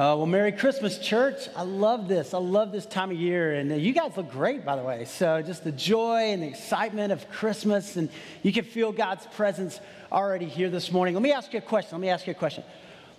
Uh, 0.00 0.16
well, 0.16 0.24
Merry 0.24 0.50
Christmas, 0.50 0.96
church. 0.96 1.46
I 1.54 1.60
love 1.62 2.08
this. 2.08 2.32
I 2.32 2.38
love 2.38 2.72
this 2.72 2.86
time 2.86 3.10
of 3.10 3.18
year. 3.18 3.56
And 3.56 3.70
uh, 3.70 3.74
you 3.74 3.92
guys 3.92 4.16
look 4.16 4.30
great, 4.30 4.64
by 4.64 4.74
the 4.74 4.82
way. 4.82 5.04
So, 5.04 5.42
just 5.42 5.62
the 5.62 5.72
joy 5.72 6.32
and 6.32 6.42
the 6.42 6.46
excitement 6.46 7.12
of 7.12 7.28
Christmas, 7.28 7.96
and 7.96 8.08
you 8.42 8.50
can 8.50 8.64
feel 8.64 8.92
God's 8.92 9.26
presence 9.26 9.78
already 10.10 10.46
here 10.46 10.70
this 10.70 10.90
morning. 10.90 11.12
Let 11.12 11.22
me 11.22 11.32
ask 11.32 11.52
you 11.52 11.58
a 11.58 11.60
question. 11.60 11.98
Let 11.98 12.00
me 12.00 12.08
ask 12.08 12.26
you 12.26 12.30
a 12.30 12.34
question. 12.34 12.64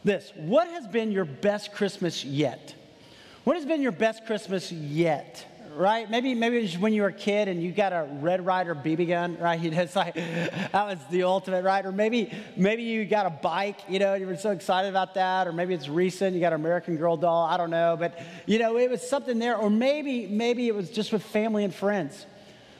This 0.04 0.34
What 0.36 0.70
has 0.70 0.88
been 0.88 1.12
your 1.12 1.26
best 1.26 1.72
Christmas 1.72 2.26
yet? 2.26 2.74
What 3.44 3.58
has 3.58 3.66
been 3.68 3.84
your 3.84 3.92
best 3.92 4.26
Christmas 4.26 4.72
yet? 4.72 5.46
Right? 5.76 6.10
Maybe 6.10 6.34
maybe 6.36 6.58
it 6.58 6.62
was 6.62 6.78
when 6.78 6.94
you 6.94 7.02
were 7.02 7.10
a 7.10 7.14
kid 7.14 7.48
and 7.48 7.62
you 7.62 7.72
got 7.72 7.94
a 7.94 8.08
Red 8.20 8.46
Ryder 8.46 8.76
BB 8.76 9.08
gun, 9.08 9.38
right? 9.40 9.62
It's 9.82 9.96
like 9.96 10.16
that 10.16 10.74
was 10.74 11.00
the 11.10 11.24
ultimate, 11.24 11.64
right? 11.64 11.86
Or 11.86 11.92
maybe 11.92 12.32
maybe 12.56 12.84
you 12.84 13.06
got 13.06 13.26
a 13.26 13.30
bike, 13.30 13.80
you 13.88 14.00
know, 14.00 14.14
you 14.14 14.28
were 14.28 14.38
so 14.38 14.52
excited 14.52 14.90
about 14.90 15.14
that. 15.16 15.48
Or 15.48 15.54
maybe 15.54 15.74
it's 15.74 15.88
recent, 15.88 16.36
you 16.36 16.42
got 16.42 16.54
an 16.54 16.60
American 16.60 16.98
Girl 16.98 17.18
doll. 17.18 17.46
I 17.46 17.58
don't 17.58 17.70
know, 17.70 17.96
but 17.98 18.20
you 18.46 18.60
know, 18.60 18.78
it 18.78 18.90
was 18.90 19.08
something 19.08 19.40
there. 19.40 19.58
Or 19.58 19.70
maybe 19.70 20.28
maybe 20.28 20.68
it 20.68 20.76
was 20.76 20.90
just 20.90 21.12
with 21.12 21.24
family 21.24 21.64
and 21.64 21.74
friends. 21.74 22.26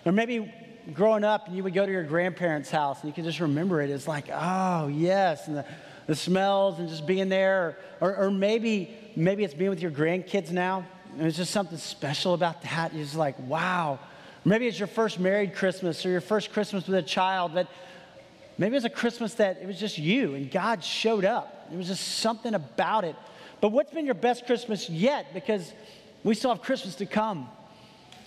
Or 0.06 0.12
maybe 0.12 0.52
growing 0.94 1.24
up 1.24 1.48
and 1.48 1.56
you 1.56 1.64
would 1.64 1.74
go 1.74 1.86
to 1.86 1.92
your 1.92 2.04
grandparents' 2.04 2.72
house 2.72 3.02
and 3.02 3.10
you 3.10 3.14
can 3.14 3.24
just 3.24 3.40
remember 3.40 3.82
it. 3.82 3.90
It's 3.90 4.08
like, 4.08 4.26
oh 4.32 4.88
yes, 4.88 5.48
and 5.48 5.58
the, 5.58 5.66
the 6.08 6.16
smells 6.16 6.80
and 6.80 6.90
just 6.90 7.06
being 7.06 7.30
there. 7.30 7.78
Or, 8.00 8.16
or 8.16 8.32
maybe 8.32 8.96
maybe 9.16 9.44
it's 9.44 9.54
being 9.54 9.70
with 9.70 9.82
your 9.82 9.92
grandkids 9.92 10.52
now 10.52 10.86
and 11.18 11.28
it's 11.28 11.38
just 11.38 11.52
something 11.52 11.78
special 11.78 12.34
about 12.34 12.62
that. 12.64 12.94
You're 12.94 13.04
just 13.04 13.16
like, 13.16 13.38
wow. 13.40 14.00
Maybe 14.44 14.68
it's 14.68 14.80
your 14.80 14.88
first 14.88 15.20
married 15.20 15.54
Christmas 15.56 16.06
or 16.06 16.10
your 16.10 16.22
first 16.22 16.52
Christmas 16.52 16.88
with 16.88 16.98
a 16.98 17.02
child, 17.02 17.54
but 17.54 17.68
maybe 18.58 18.76
it's 18.76 18.86
a 18.86 18.90
Christmas 18.90 19.36
that 19.36 19.60
it 19.62 19.68
was 19.68 19.80
just 19.80 19.98
you 19.98 20.36
and 20.36 20.50
God 20.50 20.84
showed 20.84 21.26
up. 21.26 21.68
It 21.72 21.78
was 21.78 21.88
just 21.88 22.20
something 22.20 22.54
about 22.54 23.04
it. 23.04 23.16
But 23.60 23.70
what's 23.70 23.94
been 23.94 24.06
your 24.06 24.16
best 24.16 24.46
Christmas 24.46 24.90
yet? 24.90 25.34
Because 25.34 25.72
we 26.24 26.34
still 26.34 26.52
have 26.52 26.64
Christmas 26.64 26.96
to 26.96 27.06
come. 27.06 27.48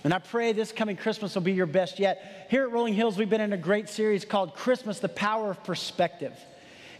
And 0.05 0.12
I 0.12 0.19
pray 0.19 0.53
this 0.53 0.71
coming 0.71 0.97
Christmas 0.97 1.35
will 1.35 1.43
be 1.43 1.53
your 1.53 1.67
best 1.67 1.99
yet. 1.99 2.47
Here 2.51 2.62
at 2.62 2.71
Rolling 2.71 2.95
Hills, 2.95 3.17
we've 3.17 3.31
been 3.31 3.41
in 3.41 3.53
a 3.53 3.59
great 3.59 3.89
series 3.89 4.25
called 4.25 4.55
Christmas 4.55 5.01
The 5.01 5.09
Power 5.09 5.51
of 5.51 5.65
Perspective. 5.65 6.39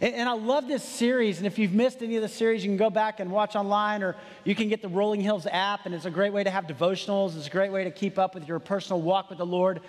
And, 0.01 0.27
I 0.27 0.33
love 0.33 0.67
this 0.67 0.83
series. 0.83 1.37
And 1.37 1.47
if 1.47 1.57
you've 1.57 1.73
missed 1.73 2.01
any 2.01 2.17
of 2.17 2.21
the 2.21 2.27
series, 2.27 2.63
you 2.63 2.69
can 2.69 2.77
go 2.77 2.89
back 2.89 3.19
and 3.19 3.31
watch 3.31 3.55
online, 3.55 4.03
or 4.03 4.15
you 4.43 4.53
can 4.53 4.67
get 4.67 4.81
the 4.81 4.89
Rolling 4.89 5.21
Hills 5.21 5.47
app. 5.49 5.85
And 5.85 5.95
it's 5.95 6.05
a 6.05 6.11
great 6.11 6.33
way 6.33 6.43
to 6.43 6.49
have 6.49 6.65
devotionals. 6.65 7.37
It's 7.37 7.47
a 7.47 7.51
great 7.51 7.71
way 7.71 7.85
to 7.85 7.91
keep 7.91 8.19
up 8.19 8.35
with 8.35 8.47
your 8.47 8.59
personal 8.59 9.01
walk 9.01 9.29
with 9.29 9.37
the 9.37 9.45
Lord. 9.45 9.81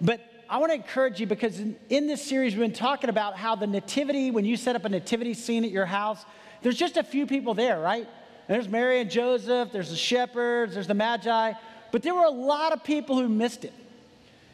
But 0.00 0.20
I 0.50 0.58
want 0.58 0.70
to 0.70 0.76
encourage 0.76 1.18
you 1.18 1.26
because 1.26 1.58
in, 1.58 1.76
in 1.88 2.06
this 2.06 2.22
series, 2.22 2.54
we've 2.54 2.60
been 2.60 2.72
talking 2.72 3.08
about 3.08 3.36
how 3.36 3.54
the 3.54 3.66
nativity, 3.66 4.30
when 4.30 4.44
you 4.44 4.56
set 4.56 4.76
up 4.76 4.84
a 4.84 4.88
nativity 4.88 5.32
scene 5.32 5.64
at 5.64 5.70
your 5.70 5.86
house, 5.86 6.24
there's 6.62 6.76
just 6.76 6.96
a 6.96 7.02
few 7.02 7.26
people 7.26 7.54
there, 7.54 7.80
right? 7.80 8.06
There's 8.48 8.68
Mary 8.68 9.00
and 9.00 9.10
Joseph, 9.10 9.72
there's 9.72 9.90
the 9.90 9.96
shepherds, 9.96 10.74
there's 10.74 10.86
the 10.86 10.94
Magi. 10.94 11.52
But 11.90 12.02
there 12.02 12.14
were 12.14 12.24
a 12.24 12.30
lot 12.30 12.72
of 12.72 12.84
people 12.84 13.18
who 13.18 13.28
missed 13.28 13.64
it. 13.64 13.72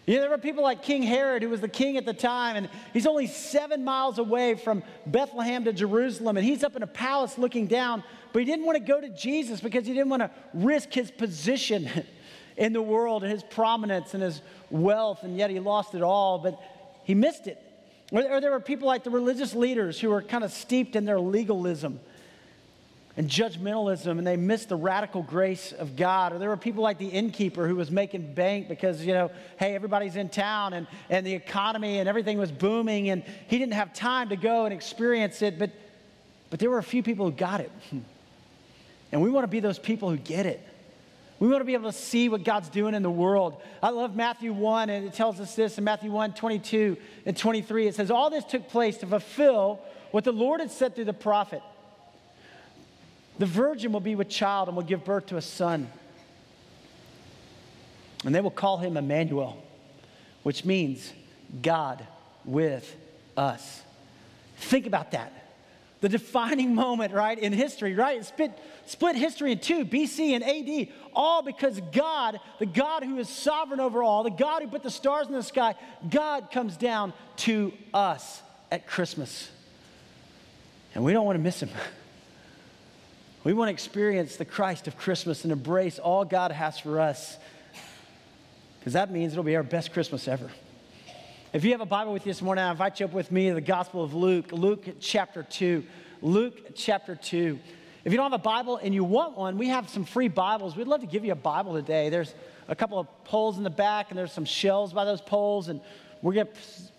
You 0.06 0.16
know, 0.16 0.22
there 0.22 0.30
were 0.30 0.38
people 0.38 0.62
like 0.62 0.82
King 0.82 1.02
Herod, 1.02 1.42
who 1.42 1.48
was 1.50 1.60
the 1.60 1.68
king 1.68 1.96
at 1.96 2.06
the 2.06 2.14
time, 2.14 2.56
and 2.56 2.68
he's 2.92 3.06
only 3.06 3.26
seven 3.26 3.84
miles 3.84 4.18
away 4.18 4.54
from 4.54 4.82
Bethlehem 5.06 5.64
to 5.64 5.72
Jerusalem, 5.72 6.36
and 6.36 6.44
he's 6.44 6.64
up 6.64 6.74
in 6.74 6.82
a 6.82 6.86
palace 6.86 7.36
looking 7.38 7.66
down, 7.66 8.02
but 8.32 8.40
he 8.40 8.46
didn't 8.46 8.64
want 8.64 8.78
to 8.78 8.84
go 8.84 9.00
to 9.00 9.08
Jesus 9.10 9.60
because 9.60 9.86
he 9.86 9.92
didn't 9.92 10.08
want 10.08 10.22
to 10.22 10.30
risk 10.54 10.92
his 10.92 11.10
position 11.10 11.88
in 12.56 12.72
the 12.72 12.82
world 12.82 13.22
and 13.22 13.30
his 13.30 13.42
prominence 13.42 14.14
and 14.14 14.22
his 14.22 14.40
wealth, 14.70 15.22
and 15.22 15.36
yet 15.36 15.50
he 15.50 15.60
lost 15.60 15.94
it 15.94 16.02
all, 16.02 16.38
but 16.38 16.58
he 17.04 17.14
missed 17.14 17.46
it. 17.46 17.62
Or, 18.10 18.22
or 18.22 18.40
there 18.40 18.50
were 18.50 18.60
people 18.60 18.86
like 18.86 19.04
the 19.04 19.10
religious 19.10 19.54
leaders 19.54 20.00
who 20.00 20.08
were 20.08 20.22
kind 20.22 20.44
of 20.44 20.50
steeped 20.50 20.96
in 20.96 21.04
their 21.04 21.20
legalism 21.20 22.00
and 23.20 23.28
judgmentalism 23.28 24.16
and 24.16 24.26
they 24.26 24.38
missed 24.38 24.70
the 24.70 24.76
radical 24.76 25.22
grace 25.22 25.72
of 25.72 25.94
God. 25.94 26.32
Or 26.32 26.38
there 26.38 26.48
were 26.48 26.56
people 26.56 26.82
like 26.82 26.96
the 26.96 27.08
innkeeper 27.08 27.68
who 27.68 27.76
was 27.76 27.90
making 27.90 28.32
bank 28.32 28.66
because, 28.66 29.04
you 29.04 29.12
know, 29.12 29.30
hey, 29.58 29.74
everybody's 29.74 30.16
in 30.16 30.30
town 30.30 30.72
and, 30.72 30.86
and 31.10 31.26
the 31.26 31.34
economy 31.34 31.98
and 31.98 32.08
everything 32.08 32.38
was 32.38 32.50
booming 32.50 33.10
and 33.10 33.22
he 33.46 33.58
didn't 33.58 33.74
have 33.74 33.92
time 33.92 34.30
to 34.30 34.36
go 34.36 34.64
and 34.64 34.72
experience 34.72 35.42
it. 35.42 35.58
But, 35.58 35.70
but 36.48 36.60
there 36.60 36.70
were 36.70 36.78
a 36.78 36.82
few 36.82 37.02
people 37.02 37.26
who 37.26 37.32
got 37.32 37.60
it. 37.60 37.70
And 39.12 39.20
we 39.20 39.28
want 39.28 39.42
to 39.42 39.48
be 39.48 39.58
those 39.58 39.76
people 39.80 40.08
who 40.08 40.16
get 40.16 40.46
it. 40.46 40.64
We 41.40 41.48
want 41.48 41.62
to 41.62 41.64
be 41.64 41.74
able 41.74 41.90
to 41.90 41.98
see 41.98 42.28
what 42.28 42.44
God's 42.44 42.68
doing 42.68 42.94
in 42.94 43.02
the 43.02 43.10
world. 43.10 43.60
I 43.82 43.90
love 43.90 44.14
Matthew 44.14 44.52
1, 44.52 44.88
and 44.88 45.04
it 45.04 45.14
tells 45.14 45.40
us 45.40 45.56
this 45.56 45.78
in 45.78 45.82
Matthew 45.82 46.12
1 46.12 46.34
22 46.34 46.96
and 47.26 47.36
23. 47.36 47.88
It 47.88 47.96
says, 47.96 48.12
All 48.12 48.30
this 48.30 48.44
took 48.44 48.68
place 48.68 48.98
to 48.98 49.08
fulfill 49.08 49.80
what 50.12 50.22
the 50.22 50.32
Lord 50.32 50.60
had 50.60 50.70
said 50.70 50.94
through 50.94 51.06
the 51.06 51.12
prophet. 51.12 51.60
The 53.40 53.46
virgin 53.46 53.92
will 53.92 54.00
be 54.00 54.16
with 54.16 54.28
child 54.28 54.68
and 54.68 54.76
will 54.76 54.84
give 54.84 55.02
birth 55.02 55.24
to 55.28 55.38
a 55.38 55.40
son. 55.40 55.90
And 58.22 58.34
they 58.34 58.42
will 58.42 58.50
call 58.50 58.76
him 58.76 58.98
Emmanuel, 58.98 59.64
which 60.42 60.66
means 60.66 61.10
God 61.62 62.06
with 62.44 62.94
us. 63.38 63.80
Think 64.58 64.86
about 64.86 65.12
that. 65.12 65.32
The 66.02 66.10
defining 66.10 66.74
moment, 66.84 67.14
right, 67.14 67.38
in 67.38 67.54
history, 67.54 67.94
right? 67.94 68.22
Split, 68.22 68.52
split 68.84 69.16
history 69.16 69.52
in 69.52 69.58
two, 69.58 69.86
BC 69.86 70.32
and 70.32 70.44
AD, 70.44 70.94
all 71.14 71.40
because 71.40 71.80
God, 71.92 72.40
the 72.58 72.66
God 72.66 73.04
who 73.04 73.16
is 73.16 73.30
sovereign 73.30 73.80
over 73.80 74.02
all, 74.02 74.22
the 74.22 74.28
God 74.28 74.60
who 74.60 74.68
put 74.68 74.82
the 74.82 74.90
stars 74.90 75.28
in 75.28 75.32
the 75.32 75.42
sky, 75.42 75.76
God 76.10 76.50
comes 76.50 76.76
down 76.76 77.14
to 77.36 77.72
us 77.94 78.42
at 78.70 78.86
Christmas. 78.86 79.50
And 80.94 81.02
we 81.02 81.14
don't 81.14 81.24
want 81.24 81.36
to 81.36 81.42
miss 81.42 81.62
him. 81.62 81.70
We 83.42 83.54
want 83.54 83.68
to 83.68 83.72
experience 83.72 84.36
the 84.36 84.44
Christ 84.44 84.86
of 84.86 84.98
Christmas 84.98 85.44
and 85.44 85.52
embrace 85.52 85.98
all 85.98 86.26
God 86.26 86.52
has 86.52 86.78
for 86.78 87.00
us 87.00 87.38
because 88.78 88.92
that 88.92 89.10
means 89.10 89.32
it'll 89.32 89.44
be 89.44 89.56
our 89.56 89.62
best 89.62 89.94
Christmas 89.94 90.28
ever. 90.28 90.50
If 91.54 91.64
you 91.64 91.70
have 91.70 91.80
a 91.80 91.86
Bible 91.86 92.12
with 92.12 92.26
you 92.26 92.32
this 92.32 92.42
morning, 92.42 92.62
I 92.62 92.70
invite 92.70 93.00
you 93.00 93.06
up 93.06 93.14
with 93.14 93.32
me 93.32 93.48
to 93.48 93.54
the 93.54 93.62
Gospel 93.62 94.04
of 94.04 94.12
Luke, 94.12 94.52
Luke 94.52 94.84
chapter 95.00 95.42
2. 95.42 95.82
Luke 96.20 96.74
chapter 96.74 97.16
2. 97.16 97.58
If 98.04 98.12
you 98.12 98.18
don't 98.18 98.30
have 98.30 98.38
a 98.38 98.42
Bible 98.42 98.76
and 98.76 98.92
you 98.92 99.04
want 99.04 99.38
one, 99.38 99.56
we 99.56 99.68
have 99.68 99.88
some 99.88 100.04
free 100.04 100.28
Bibles. 100.28 100.76
We'd 100.76 100.86
love 100.86 101.00
to 101.00 101.06
give 101.06 101.24
you 101.24 101.32
a 101.32 101.36
Bible 101.36 101.72
today. 101.72 102.10
There's 102.10 102.34
a 102.68 102.76
couple 102.76 102.98
of 102.98 103.06
poles 103.24 103.56
in 103.56 103.64
the 103.64 103.70
back, 103.70 104.10
and 104.10 104.18
there's 104.18 104.32
some 104.32 104.44
shelves 104.44 104.92
by 104.92 105.06
those 105.06 105.22
poles, 105.22 105.68
and 105.68 105.80
we're 106.20 106.34
going 106.34 106.46
to 106.46 106.52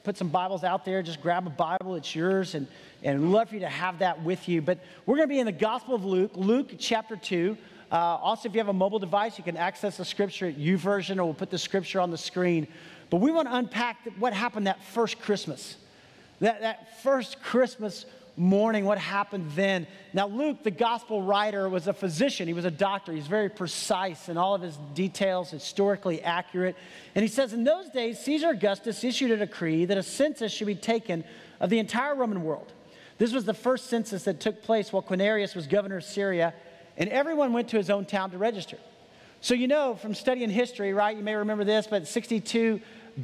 put 0.04 0.18
some 0.18 0.30
Bibles 0.30 0.64
out 0.64 0.86
there. 0.86 1.04
Just 1.04 1.22
grab 1.22 1.46
a 1.46 1.52
Bible, 1.52 1.94
it's 1.96 2.16
yours, 2.16 2.56
and 2.56 2.68
and 3.04 3.22
we'd 3.22 3.28
love 3.28 3.50
for 3.50 3.56
you 3.56 3.62
to 3.62 3.70
have 3.70 4.00
that 4.00 4.22
with 4.24 4.48
you. 4.48 4.62
But 4.62 4.80
we're 5.06 5.16
going 5.16 5.28
to 5.28 5.34
be 5.34 5.40
in 5.40 5.46
the 5.46 5.52
Gospel 5.52 5.96
of 5.96 6.06
Luke, 6.06 6.32
Luke 6.36 6.74
chapter 6.78 7.16
2. 7.16 7.58
Uh, 7.92 7.96
also, 7.96 8.48
if 8.48 8.56
you 8.56 8.60
have 8.60 8.70
a 8.70 8.74
mobile 8.74 9.00
device, 9.00 9.38
you 9.38 9.44
can 9.44 9.58
access 9.58 9.98
the 9.98 10.06
scripture 10.06 10.48
at 10.48 10.58
YouVersion, 10.58 11.18
or 11.18 11.26
we'll 11.26 11.34
put 11.34 11.50
the 11.50 11.58
scripture 11.58 12.00
on 12.00 12.12
the 12.12 12.18
screen. 12.18 12.68
But 13.10 13.18
we 13.18 13.32
want 13.32 13.48
to 13.50 13.56
unpack 13.56 13.98
what 14.18 14.34
happened 14.34 14.68
that 14.68 14.82
first 14.84 15.20
Christmas. 15.20 15.76
That, 16.40 16.62
that 16.62 17.02
first 17.02 17.42
Christmas 17.42 18.06
morning, 18.38 18.86
what 18.86 18.98
happened 18.98 19.52
then. 19.56 19.86
Now, 20.14 20.28
Luke, 20.28 20.64
the 20.64 20.72
gospel 20.72 21.22
writer, 21.22 21.68
was 21.68 21.88
a 21.88 21.94
physician. 21.94 22.48
He 22.48 22.54
was 22.54 22.66
a 22.66 22.72
doctor. 22.72 23.12
He's 23.12 23.28
very 23.28 23.50
precise 23.50 24.30
in 24.30 24.38
all 24.38 24.56
of 24.56 24.62
his 24.62 24.78
details, 24.94 25.52
historically 25.52 26.22
accurate. 26.22 26.76
And 27.14 27.24
he 27.24 27.30
says, 27.30 27.52
In 27.52 27.64
those 27.64 27.90
days, 27.90 28.20
Caesar 28.20 28.50
Augustus 28.50 29.04
issued 29.04 29.32
a 29.32 29.38
decree 29.38 29.86
that 29.86 29.98
a 29.98 30.04
census 30.04 30.52
should 30.52 30.68
be 30.68 30.76
taken 30.76 31.24
of 31.60 31.70
the 31.70 31.80
entire 31.80 32.16
Roman 32.16 32.44
world. 32.44 32.72
This 33.22 33.34
was 33.34 33.46
the 33.46 33.54
first 33.54 33.86
census 33.86 34.24
that 34.24 34.40
took 34.40 34.64
place 34.64 34.92
while 34.92 35.04
Quirinius 35.04 35.56
was 35.56 35.68
governor 35.68 35.98
of 35.98 36.04
Syria, 36.04 36.56
and 36.98 37.08
everyone 37.08 37.54
went 37.54 37.68
to 37.68 37.78
his 37.78 37.92
own 37.92 38.04
town 38.04 38.32
to 38.32 38.40
register. 38.40 38.80
So, 39.42 39.54
you 39.54 39.68
know 39.68 39.94
from 39.94 40.16
studying 40.16 40.50
history, 40.50 40.92
right? 40.92 41.16
You 41.16 41.22
may 41.22 41.36
remember 41.36 41.64
this, 41.64 41.86
but 41.86 42.08
62 42.08 42.82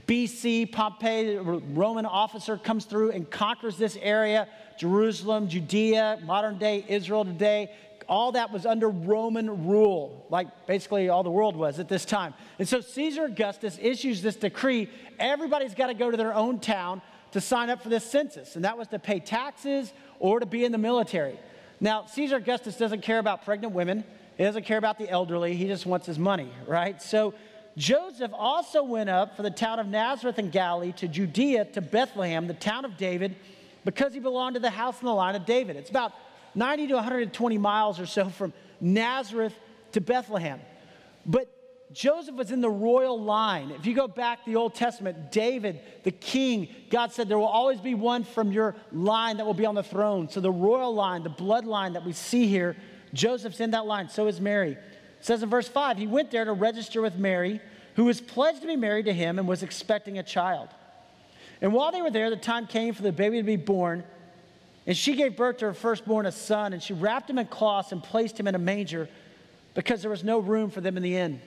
BC, 0.08 0.72
Pompey, 0.72 1.38
Roman 1.38 2.06
officer, 2.06 2.58
comes 2.58 2.86
through 2.86 3.10
and 3.10 3.28
conquers 3.28 3.80
this 3.80 3.98
area 4.00 4.48
Jerusalem, 4.78 5.48
Judea, 5.48 6.20
modern 6.24 6.60
day 6.60 6.86
Israel 6.88 7.26
today. 7.26 7.72
All 8.08 8.34
that 8.34 8.52
was 8.52 8.68
under 8.68 8.90
Roman 8.90 9.66
rule, 9.66 10.28
like 10.30 10.68
basically 10.68 11.10
all 11.10 11.24
the 11.24 11.32
world 11.32 11.56
was 11.56 11.80
at 11.80 11.90
this 11.90 12.06
time. 12.06 12.36
And 12.60 12.70
so 12.70 12.82
Caesar 12.82 13.24
Augustus 13.24 13.80
issues 13.82 14.22
this 14.22 14.36
decree 14.36 14.92
everybody's 15.18 15.74
got 15.74 15.88
to 15.88 15.96
go 15.96 16.12
to 16.12 16.18
their 16.18 16.36
own 16.36 16.60
town 16.60 17.02
to 17.31 17.41
sign 17.41 17.69
up 17.69 17.83
for 17.83 17.89
this 17.89 18.09
census, 18.09 18.56
and 18.56 18.65
that 18.65 18.77
was 18.77 18.88
to 18.89 19.00
pay 19.00 19.19
taxes 19.19 19.94
or 20.19 20.39
to 20.39 20.45
be 20.45 20.65
in 20.65 20.71
the 20.71 20.77
military. 20.77 21.39
Now, 21.79 22.06
Caesar 22.06 22.38
Augustus 22.38 22.77
doesn't 22.77 23.01
care 23.01 23.19
about 23.19 23.45
pregnant 23.45 23.74
women, 23.74 24.03
he 24.38 24.44
doesn't 24.44 24.65
care 24.65 24.77
about 24.77 24.97
the 24.97 25.09
elderly, 25.09 25.56
he 25.56 25.68
just 25.68 25.85
wants 25.85 26.06
his 26.06 26.18
money, 26.18 26.50
right? 26.68 27.01
So, 27.01 27.33
Joseph 27.77 28.31
also 28.33 28.81
went 28.81 29.09
up 29.09 29.35
for 29.35 29.44
the 29.44 29.51
town 29.51 29.79
of 29.79 29.88
Nazareth 29.88 30.39
in 30.39 30.50
Galilee 30.50 30.94
to 30.94 31.07
Judea 31.07 31.65
to 31.65 31.81
Bethlehem, 31.81 32.47
the 32.47 32.56
town 32.56 32.85
of 32.85 32.97
David, 32.97 33.35
because 33.85 34.13
he 34.13 34.19
belonged 34.19 34.56
to 34.56 34.59
the 34.59 34.71
house 34.71 35.00
and 35.00 35.07
the 35.07 35.13
line 35.13 35.35
of 35.35 35.45
David. 35.45 35.75
It's 35.75 35.91
about 35.91 36.13
90 36.56 36.88
to 36.88 36.95
120 36.95 37.57
miles 37.59 38.00
or 38.00 38.07
so 38.07 38.29
from 38.29 38.51
Nazareth 38.81 39.53
to 39.91 40.01
Bethlehem. 40.01 40.59
But 41.24 41.53
Joseph 41.94 42.36
was 42.36 42.51
in 42.51 42.60
the 42.60 42.69
royal 42.69 43.22
line. 43.22 43.72
If 43.72 43.86
you 43.86 43.95
go 43.95 44.07
back 44.07 44.44
the 44.45 44.57
Old 44.57 44.75
Testament, 44.75 45.31
David, 45.31 45.80
the 46.04 46.12
king, 46.12 46.68
God 46.89 47.13
said 47.13 47.30
there 47.30 47.39
will 47.39 47.45
always 47.45 47.80
be 47.80 47.95
one 47.95 48.25
from 48.25 48.51
your 48.51 48.75
line 48.92 49.38
that 49.38 49.45
will 49.45 49.54
be 49.54 49.66
on 49.66 49.75
the 49.75 49.84
throne. 49.84 50.30
So 50.30 50.42
the 50.42 50.51
royal 50.51 50.94
line, 50.94 51.24
the 51.24 51.30
bloodline 51.30 51.94
that 51.94 52.06
we 52.06 52.12
see 52.12 52.48
here, 52.48 52.75
Joseph's 53.13 53.62
in 53.62 53.72
that 53.72 53.86
line, 53.86 54.10
so 54.10 54.28
is 54.28 54.42
Mary. 54.42 54.72
It 54.72 54.80
says 55.22 55.42
in 55.44 55.50
verse 55.50 55.68
5, 55.68 55.98
he 55.98 56.07
went 56.07 56.30
there 56.30 56.44
to 56.44 56.51
register 56.51 57.01
with 57.01 57.16
Mary, 57.16 57.62
who 57.95 58.04
was 58.04 58.19
pledged 58.19 58.62
to 58.62 58.68
be 58.68 58.75
married 58.75 59.06
to 59.06 59.13
him 59.13 59.39
and 59.39 59.48
was 59.48 59.63
expecting 59.63 60.19
a 60.19 60.24
child. 60.24 60.68
And 61.62 61.74
while 61.74 61.92
they 61.92 62.01
were 62.01 62.12
there, 62.12 62.30
the 62.30 62.36
time 62.36 62.68
came 62.68 62.94
for 62.94 63.01
the 63.01 63.13
baby 63.13 63.38
to 63.38 63.44
be 63.44 63.56
born. 63.56 64.04
And 64.86 64.95
she 64.95 65.16
gave 65.16 65.38
birth 65.38 65.57
to 65.57 65.66
her 65.66 65.74
firstborn, 65.74 66.25
a 66.25 66.31
son, 66.31 66.74
and 66.74 66.84
she 66.84 66.94
wrapped 66.94 67.30
him 67.30 67.39
in 67.39 67.48
cloths 67.48 67.94
and 67.94 68.04
placed 68.04 68.39
him 68.39 68.48
in 68.48 68.56
a 68.56 68.60
manger 68.60 69.10
because 69.74 70.01
there 70.01 70.12
was 70.12 70.24
no 70.24 70.39
room 70.39 70.69
for 70.69 70.81
them 70.81 70.98
in 70.98 71.04
the 71.04 71.16
inn. 71.16 71.42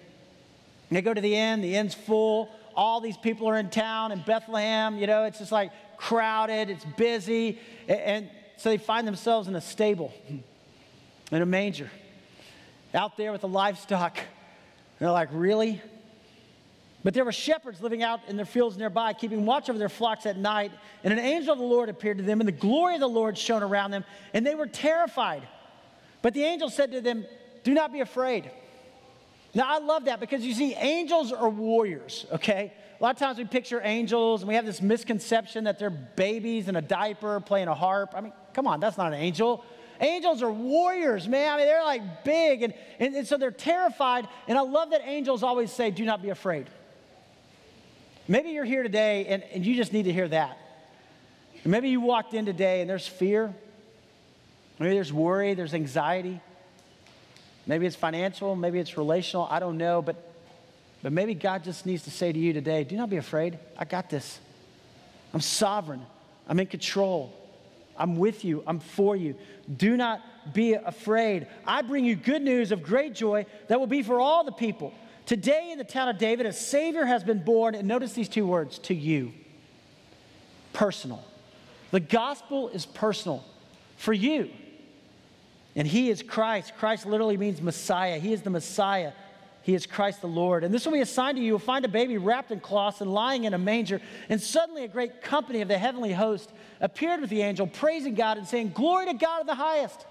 And 0.90 0.96
they 0.96 1.02
go 1.02 1.14
to 1.14 1.20
the 1.20 1.34
inn, 1.34 1.60
the 1.62 1.76
inn's 1.76 1.94
full. 1.94 2.50
All 2.74 3.00
these 3.00 3.16
people 3.16 3.48
are 3.48 3.56
in 3.56 3.70
town 3.70 4.10
in 4.10 4.22
Bethlehem. 4.26 4.98
You 4.98 5.06
know, 5.06 5.24
it's 5.24 5.38
just 5.38 5.52
like 5.52 5.70
crowded, 5.96 6.68
it's 6.68 6.84
busy. 6.84 7.58
And 7.88 8.28
so 8.56 8.70
they 8.70 8.78
find 8.78 9.06
themselves 9.06 9.46
in 9.46 9.54
a 9.54 9.60
stable, 9.60 10.12
in 11.30 11.42
a 11.42 11.46
manger, 11.46 11.90
out 12.92 13.16
there 13.16 13.30
with 13.30 13.42
the 13.42 13.48
livestock. 13.48 14.18
And 14.18 14.26
they're 14.98 15.12
like, 15.12 15.28
really? 15.32 15.80
But 17.04 17.14
there 17.14 17.24
were 17.24 17.32
shepherds 17.32 17.80
living 17.80 18.02
out 18.02 18.20
in 18.28 18.36
their 18.36 18.44
fields 18.44 18.76
nearby, 18.76 19.12
keeping 19.12 19.46
watch 19.46 19.70
over 19.70 19.78
their 19.78 19.88
flocks 19.88 20.26
at 20.26 20.36
night. 20.36 20.72
And 21.04 21.12
an 21.12 21.18
angel 21.18 21.52
of 21.52 21.58
the 21.58 21.64
Lord 21.64 21.88
appeared 21.88 22.18
to 22.18 22.24
them, 22.24 22.40
and 22.40 22.48
the 22.48 22.52
glory 22.52 22.94
of 22.94 23.00
the 23.00 23.08
Lord 23.08 23.38
shone 23.38 23.62
around 23.62 23.92
them, 23.92 24.04
and 24.34 24.44
they 24.44 24.54
were 24.54 24.66
terrified. 24.66 25.46
But 26.20 26.34
the 26.34 26.42
angel 26.42 26.68
said 26.68 26.92
to 26.92 27.00
them, 27.00 27.24
Do 27.64 27.72
not 27.72 27.92
be 27.92 28.00
afraid. 28.00 28.50
Now, 29.54 29.64
I 29.66 29.78
love 29.78 30.04
that 30.04 30.20
because 30.20 30.44
you 30.44 30.54
see, 30.54 30.74
angels 30.74 31.32
are 31.32 31.48
warriors, 31.48 32.26
okay? 32.32 32.72
A 32.98 33.02
lot 33.02 33.14
of 33.14 33.18
times 33.18 33.38
we 33.38 33.44
picture 33.44 33.80
angels 33.82 34.42
and 34.42 34.48
we 34.48 34.54
have 34.54 34.66
this 34.66 34.80
misconception 34.80 35.64
that 35.64 35.78
they're 35.78 35.90
babies 35.90 36.68
in 36.68 36.76
a 36.76 36.82
diaper 36.82 37.40
playing 37.40 37.68
a 37.68 37.74
harp. 37.74 38.12
I 38.14 38.20
mean, 38.20 38.32
come 38.52 38.66
on, 38.66 38.78
that's 38.78 38.96
not 38.96 39.12
an 39.12 39.18
angel. 39.18 39.64
Angels 40.00 40.42
are 40.42 40.52
warriors, 40.52 41.26
man. 41.26 41.52
I 41.52 41.56
mean, 41.56 41.66
they're 41.66 41.84
like 41.84 42.24
big, 42.24 42.62
and, 42.62 42.74
and, 42.98 43.14
and 43.14 43.26
so 43.26 43.36
they're 43.36 43.50
terrified. 43.50 44.28
And 44.46 44.56
I 44.56 44.62
love 44.62 44.90
that 44.90 45.02
angels 45.04 45.42
always 45.42 45.72
say, 45.72 45.90
Do 45.90 46.04
not 46.04 46.22
be 46.22 46.30
afraid. 46.30 46.68
Maybe 48.28 48.50
you're 48.50 48.64
here 48.64 48.84
today 48.84 49.26
and, 49.26 49.42
and 49.52 49.66
you 49.66 49.74
just 49.74 49.92
need 49.92 50.04
to 50.04 50.12
hear 50.12 50.28
that. 50.28 50.56
maybe 51.64 51.88
you 51.88 52.00
walked 52.00 52.32
in 52.32 52.46
today 52.46 52.80
and 52.80 52.88
there's 52.88 53.06
fear. 53.06 53.52
Maybe 54.78 54.94
there's 54.94 55.12
worry, 55.12 55.54
there's 55.54 55.74
anxiety. 55.74 56.40
Maybe 57.66 57.86
it's 57.86 57.96
financial, 57.96 58.56
maybe 58.56 58.78
it's 58.78 58.96
relational, 58.96 59.46
I 59.50 59.58
don't 59.60 59.78
know. 59.78 60.02
But, 60.02 60.16
but 61.02 61.12
maybe 61.12 61.34
God 61.34 61.64
just 61.64 61.86
needs 61.86 62.04
to 62.04 62.10
say 62.10 62.32
to 62.32 62.38
you 62.38 62.52
today 62.52 62.84
do 62.84 62.96
not 62.96 63.10
be 63.10 63.16
afraid. 63.16 63.58
I 63.78 63.84
got 63.84 64.10
this. 64.10 64.38
I'm 65.32 65.40
sovereign, 65.40 66.04
I'm 66.48 66.58
in 66.58 66.66
control. 66.66 67.36
I'm 67.96 68.16
with 68.16 68.46
you, 68.46 68.62
I'm 68.66 68.80
for 68.80 69.14
you. 69.14 69.34
Do 69.76 69.94
not 69.94 70.22
be 70.54 70.72
afraid. 70.72 71.46
I 71.66 71.82
bring 71.82 72.06
you 72.06 72.16
good 72.16 72.40
news 72.40 72.72
of 72.72 72.82
great 72.82 73.14
joy 73.14 73.44
that 73.68 73.78
will 73.78 73.86
be 73.86 74.02
for 74.02 74.18
all 74.18 74.42
the 74.42 74.52
people. 74.52 74.94
Today 75.26 75.70
in 75.70 75.78
the 75.78 75.84
town 75.84 76.08
of 76.08 76.16
David, 76.16 76.46
a 76.46 76.52
Savior 76.52 77.04
has 77.04 77.22
been 77.22 77.44
born. 77.44 77.74
And 77.74 77.86
notice 77.86 78.14
these 78.14 78.28
two 78.28 78.46
words 78.46 78.78
to 78.80 78.94
you 78.94 79.32
personal. 80.72 81.22
The 81.90 82.00
gospel 82.00 82.68
is 82.70 82.86
personal 82.86 83.44
for 83.96 84.12
you. 84.12 84.50
And 85.76 85.86
He 85.86 86.10
is 86.10 86.22
Christ. 86.22 86.72
Christ 86.78 87.06
literally 87.06 87.36
means 87.36 87.60
Messiah. 87.62 88.18
He 88.18 88.32
is 88.32 88.42
the 88.42 88.50
Messiah. 88.50 89.12
He 89.62 89.74
is 89.74 89.86
Christ 89.86 90.20
the 90.20 90.26
Lord. 90.26 90.64
And 90.64 90.72
this 90.72 90.84
will 90.84 90.92
be 90.92 91.00
a 91.00 91.06
sign 91.06 91.34
to 91.34 91.40
you. 91.40 91.48
You'll 91.48 91.58
find 91.58 91.84
a 91.84 91.88
baby 91.88 92.16
wrapped 92.18 92.50
in 92.50 92.60
cloths 92.60 93.00
and 93.00 93.12
lying 93.12 93.44
in 93.44 93.54
a 93.54 93.58
manger. 93.58 94.00
And 94.28 94.40
suddenly 94.40 94.84
a 94.84 94.88
great 94.88 95.22
company 95.22 95.60
of 95.60 95.68
the 95.68 95.78
heavenly 95.78 96.12
host 96.12 96.50
appeared 96.80 97.20
with 97.20 97.30
the 97.30 97.42
angel, 97.42 97.66
praising 97.66 98.14
God 98.14 98.38
and 98.38 98.46
saying, 98.46 98.72
Glory 98.74 99.06
to 99.06 99.14
God 99.14 99.42
of 99.42 99.46
the 99.46 99.54
highest. 99.54 100.06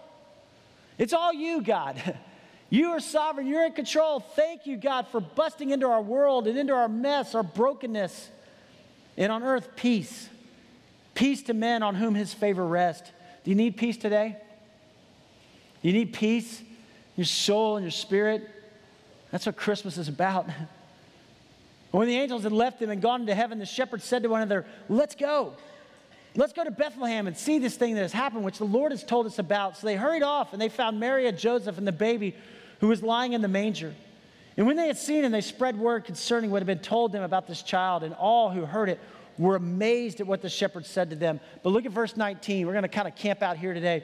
It's 0.98 1.14
all 1.14 1.34
you, 1.34 1.62
God. 1.62 2.18
You 2.72 2.90
are 2.90 3.00
sovereign. 3.00 3.48
You're 3.48 3.66
in 3.66 3.74
control. 3.74 4.20
Thank 4.20 4.68
you, 4.68 4.78
God, 4.78 5.08
for 5.08 5.20
busting 5.20 5.72
into 5.72 5.88
our 5.88 6.04
world 6.04 6.48
and 6.48 6.56
into 6.56 6.74
our 6.74 6.88
mess, 6.88 7.34
our 7.34 7.42
brokenness. 7.42 8.30
And 9.18 9.32
on 9.32 9.42
earth, 9.42 9.76
peace. 9.76 10.30
Peace 11.16 11.42
to 11.44 11.56
men 11.56 11.82
on 11.82 11.96
whom 11.96 12.14
his 12.14 12.32
favor 12.32 12.64
rests. 12.64 13.12
Do 13.44 13.50
you 13.50 13.56
need 13.56 13.76
peace 13.76 13.98
today? 13.98 14.38
You 15.81 15.94
need 15.94 16.14
peace? 16.14 16.62
Your 17.16 17.26
soul 17.26 17.78
and 17.78 17.84
your 17.84 17.92
spirit? 17.92 18.50
That's 19.31 19.46
what 19.46 19.56
Christmas 19.56 19.98
is 19.98 20.08
about. 20.08 20.48
When 21.92 22.08
the 22.08 22.18
angels 22.18 22.44
had 22.44 22.52
left 22.52 22.80
them 22.80 22.92
and 22.92 23.02
gone 23.02 23.22
into 23.22 23.34
heaven, 23.34 23.58
the 23.58 23.66
shepherds 23.66 24.04
said 24.04 24.22
to 24.22 24.30
one 24.30 24.44
another, 24.44 24.64
Let's 24.90 25.16
go. 25.16 25.56
Let's 26.36 26.54
go 26.54 26.64
to 26.64 26.70
Bethlehem 26.70 27.26
and 27.26 27.36
see 27.36 27.58
this 27.58 27.76
thing 27.76 27.96
that 27.96 28.02
has 28.02 28.14
happened, 28.14 28.44
which 28.44 28.60
the 28.60 28.66
Lord 28.66 28.92
has 28.92 29.04
told 29.04 29.26
us 29.26 29.40
about. 29.40 29.76
So 29.76 29.88
they 29.88 29.96
hurried 29.96 30.22
off 30.22 30.54
and 30.54 30.62
they 30.62 30.70
found 30.70 31.00
Mary 31.00 31.28
and 31.28 31.38
Joseph 31.38 31.80
and 31.80 31.88
the 31.88 31.92
baby 31.92 32.36
who 32.80 32.88
was 32.88 33.02
lying 33.02 33.34
in 33.34 33.42
the 33.42 33.48
manger. 33.48 33.96
And 34.56 34.68
when 34.68 34.76
they 34.76 34.88
had 34.88 34.98
seen 34.98 35.24
him, 35.24 35.31
they 35.31 35.42
spread 35.42 35.78
word 35.78 36.06
concerning 36.06 36.52
what 36.52 36.62
had 36.62 36.68
been 36.68 36.80
told 36.80 37.12
them 37.12 37.24
about 37.24 37.48
this 37.48 37.64
child, 37.64 38.04
and 38.04 38.14
all 38.14 38.52
who 38.52 38.66
heard 38.66 38.90
it 38.90 39.00
were 39.38 39.56
amazed 39.56 40.20
at 40.20 40.28
what 40.28 40.42
the 40.42 40.50
shepherds 40.50 40.90
said 40.90 41.10
to 41.10 41.16
them. 41.16 41.40
But 41.64 41.70
look 41.70 41.86
at 41.86 41.92
verse 41.92 42.18
19. 42.18 42.68
We're 42.68 42.74
going 42.74 42.84
to 42.84 42.90
kind 42.90 43.08
of 43.08 43.16
camp 43.16 43.42
out 43.42 43.58
here 43.58 43.74
today. 43.74 44.04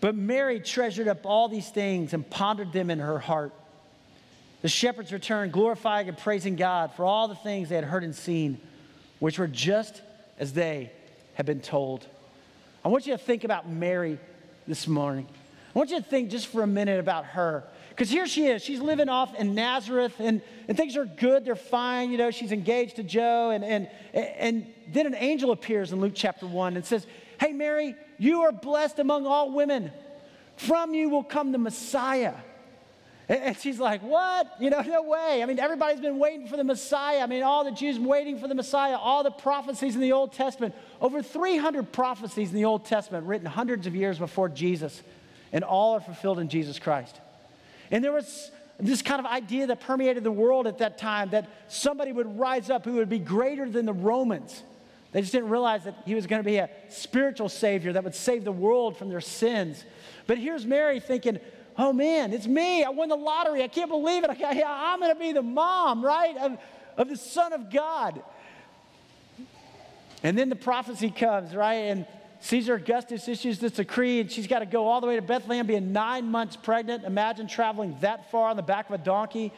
But 0.00 0.14
Mary 0.14 0.60
treasured 0.60 1.08
up 1.08 1.26
all 1.26 1.48
these 1.48 1.68
things 1.68 2.14
and 2.14 2.28
pondered 2.28 2.72
them 2.72 2.90
in 2.90 2.98
her 2.98 3.18
heart. 3.18 3.52
The 4.62 4.68
shepherds 4.68 5.12
returned, 5.12 5.52
glorifying 5.52 6.08
and 6.08 6.16
praising 6.16 6.56
God 6.56 6.92
for 6.94 7.04
all 7.04 7.28
the 7.28 7.34
things 7.34 7.68
they 7.68 7.74
had 7.74 7.84
heard 7.84 8.04
and 8.04 8.14
seen, 8.14 8.60
which 9.18 9.38
were 9.38 9.46
just 9.46 10.02
as 10.38 10.52
they 10.52 10.90
had 11.34 11.46
been 11.46 11.60
told. 11.60 12.06
I 12.84 12.88
want 12.88 13.06
you 13.06 13.12
to 13.12 13.18
think 13.18 13.44
about 13.44 13.68
Mary 13.68 14.18
this 14.66 14.86
morning. 14.86 15.26
I 15.74 15.78
want 15.78 15.90
you 15.90 15.98
to 15.98 16.02
think 16.02 16.30
just 16.30 16.48
for 16.48 16.62
a 16.62 16.66
minute 16.66 16.98
about 16.98 17.26
her. 17.26 17.64
Because 17.90 18.10
here 18.10 18.26
she 18.26 18.46
is. 18.46 18.62
She's 18.62 18.80
living 18.80 19.08
off 19.08 19.34
in 19.34 19.54
Nazareth, 19.54 20.14
and, 20.18 20.40
and 20.68 20.76
things 20.76 20.96
are 20.96 21.04
good. 21.04 21.44
They're 21.44 21.54
fine. 21.54 22.10
You 22.10 22.18
know, 22.18 22.30
she's 22.30 22.52
engaged 22.52 22.96
to 22.96 23.02
Joe. 23.02 23.50
And, 23.50 23.64
and, 23.64 23.88
and 24.14 24.66
then 24.88 25.06
an 25.06 25.14
angel 25.14 25.50
appears 25.50 25.92
in 25.92 26.00
Luke 26.00 26.14
chapter 26.14 26.46
1 26.46 26.76
and 26.76 26.84
says, 26.84 27.06
Hey, 27.40 27.54
Mary, 27.54 27.96
you 28.18 28.42
are 28.42 28.52
blessed 28.52 28.98
among 28.98 29.26
all 29.26 29.50
women. 29.50 29.90
From 30.56 30.92
you 30.92 31.08
will 31.08 31.24
come 31.24 31.52
the 31.52 31.58
Messiah. 31.58 32.34
And 33.30 33.56
she's 33.56 33.78
like, 33.78 34.02
What? 34.02 34.46
You 34.60 34.68
know, 34.68 34.82
no 34.82 35.04
way. 35.04 35.42
I 35.42 35.46
mean, 35.46 35.58
everybody's 35.58 36.02
been 36.02 36.18
waiting 36.18 36.48
for 36.48 36.58
the 36.58 36.64
Messiah. 36.64 37.20
I 37.20 37.26
mean, 37.26 37.42
all 37.42 37.64
the 37.64 37.70
Jews 37.70 37.98
waiting 37.98 38.38
for 38.38 38.46
the 38.46 38.54
Messiah, 38.54 38.96
all 38.96 39.22
the 39.22 39.30
prophecies 39.30 39.94
in 39.94 40.02
the 40.02 40.12
Old 40.12 40.34
Testament. 40.34 40.74
Over 41.00 41.22
300 41.22 41.90
prophecies 41.92 42.50
in 42.50 42.56
the 42.56 42.66
Old 42.66 42.84
Testament 42.84 43.26
written 43.26 43.46
hundreds 43.46 43.86
of 43.86 43.94
years 43.94 44.18
before 44.18 44.50
Jesus 44.50 45.02
and 45.50 45.64
all 45.64 45.94
are 45.94 46.00
fulfilled 46.00 46.40
in 46.40 46.50
Jesus 46.50 46.78
Christ. 46.78 47.18
And 47.90 48.04
there 48.04 48.12
was 48.12 48.50
this 48.78 49.00
kind 49.00 49.18
of 49.18 49.24
idea 49.24 49.66
that 49.68 49.80
permeated 49.80 50.24
the 50.24 50.32
world 50.32 50.66
at 50.66 50.78
that 50.78 50.98
time 50.98 51.30
that 51.30 51.48
somebody 51.68 52.12
would 52.12 52.38
rise 52.38 52.68
up 52.68 52.84
who 52.84 52.94
would 52.94 53.08
be 53.08 53.18
greater 53.18 53.66
than 53.66 53.86
the 53.86 53.94
Romans. 53.94 54.62
They 55.12 55.20
just 55.20 55.32
didn't 55.32 55.50
realize 55.50 55.84
that 55.84 55.96
he 56.06 56.14
was 56.14 56.26
going 56.26 56.40
to 56.40 56.46
be 56.46 56.56
a 56.56 56.70
spiritual 56.88 57.48
savior 57.48 57.92
that 57.92 58.04
would 58.04 58.14
save 58.14 58.44
the 58.44 58.52
world 58.52 58.96
from 58.96 59.08
their 59.08 59.20
sins. 59.20 59.84
But 60.26 60.38
here's 60.38 60.64
Mary 60.64 61.00
thinking, 61.00 61.40
oh 61.76 61.92
man, 61.92 62.32
it's 62.32 62.46
me. 62.46 62.84
I 62.84 62.90
won 62.90 63.08
the 63.08 63.16
lottery. 63.16 63.62
I 63.62 63.68
can't 63.68 63.90
believe 63.90 64.22
it. 64.22 64.30
I, 64.30 64.92
am 64.92 65.00
going 65.00 65.12
to 65.12 65.18
be 65.18 65.32
the 65.32 65.42
mom, 65.42 66.04
right, 66.04 66.36
of, 66.36 66.58
of 66.96 67.08
the 67.08 67.16
Son 67.16 67.52
of 67.52 67.72
God. 67.72 68.22
And 70.22 70.38
then 70.38 70.48
the 70.48 70.56
prophecy 70.56 71.10
comes, 71.10 71.54
right? 71.54 71.74
And 71.74 72.06
Caesar 72.40 72.74
Augustus 72.74 73.26
issues 73.28 73.58
this 73.58 73.72
decree, 73.72 74.20
and 74.20 74.30
she's 74.30 74.46
got 74.46 74.60
to 74.60 74.66
go 74.66 74.86
all 74.86 75.00
the 75.00 75.06
way 75.06 75.16
to 75.16 75.22
Bethlehem, 75.22 75.66
being 75.66 75.92
nine 75.92 76.26
months 76.26 76.56
pregnant. 76.56 77.04
Imagine 77.04 77.46
traveling 77.46 77.96
that 78.00 78.30
far 78.30 78.48
on 78.48 78.56
the 78.56 78.62
back 78.62 78.88
of 78.88 79.00
a 79.00 79.02
donkey. 79.02 79.52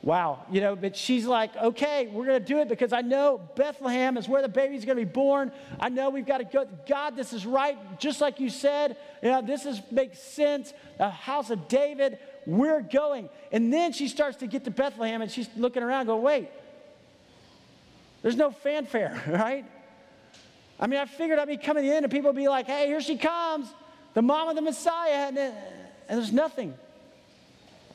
Wow, 0.00 0.46
you 0.50 0.60
know, 0.60 0.76
but 0.76 0.96
she's 0.96 1.26
like, 1.26 1.56
okay, 1.56 2.06
we're 2.06 2.24
going 2.24 2.40
to 2.40 2.46
do 2.46 2.58
it 2.60 2.68
because 2.68 2.92
I 2.92 3.00
know 3.00 3.40
Bethlehem 3.56 4.16
is 4.16 4.28
where 4.28 4.42
the 4.42 4.48
baby's 4.48 4.84
going 4.84 4.96
to 4.96 5.04
be 5.04 5.10
born. 5.10 5.50
I 5.80 5.88
know 5.88 6.08
we've 6.10 6.26
got 6.26 6.38
to 6.38 6.44
go. 6.44 6.68
God, 6.88 7.16
this 7.16 7.32
is 7.32 7.44
right, 7.44 7.76
just 7.98 8.20
like 8.20 8.38
you 8.38 8.48
said. 8.48 8.96
You 9.22 9.30
know, 9.30 9.42
this 9.42 9.66
is 9.66 9.82
makes 9.90 10.20
sense. 10.20 10.72
The 10.98 11.10
house 11.10 11.50
of 11.50 11.66
David, 11.66 12.18
we're 12.46 12.80
going. 12.80 13.28
And 13.50 13.72
then 13.72 13.92
she 13.92 14.06
starts 14.06 14.36
to 14.38 14.46
get 14.46 14.64
to 14.64 14.70
Bethlehem, 14.70 15.20
and 15.20 15.30
she's 15.30 15.48
looking 15.56 15.82
around, 15.82 16.06
going, 16.06 16.22
wait, 16.22 16.48
there's 18.22 18.36
no 18.36 18.50
fanfare, 18.52 19.20
right? 19.28 19.64
I 20.80 20.86
mean, 20.86 21.00
I 21.00 21.06
figured 21.06 21.38
I'd 21.38 21.48
be 21.48 21.56
coming 21.56 21.84
in 21.84 22.04
and 22.04 22.10
people 22.10 22.30
would 22.30 22.36
be 22.36 22.48
like, 22.48 22.66
hey, 22.66 22.86
here 22.86 23.00
she 23.00 23.16
comes, 23.16 23.68
the 24.14 24.22
mom 24.22 24.48
of 24.48 24.54
the 24.54 24.62
Messiah. 24.62 25.28
And, 25.28 25.38
and 25.38 25.54
there's 26.08 26.32
nothing. 26.32 26.74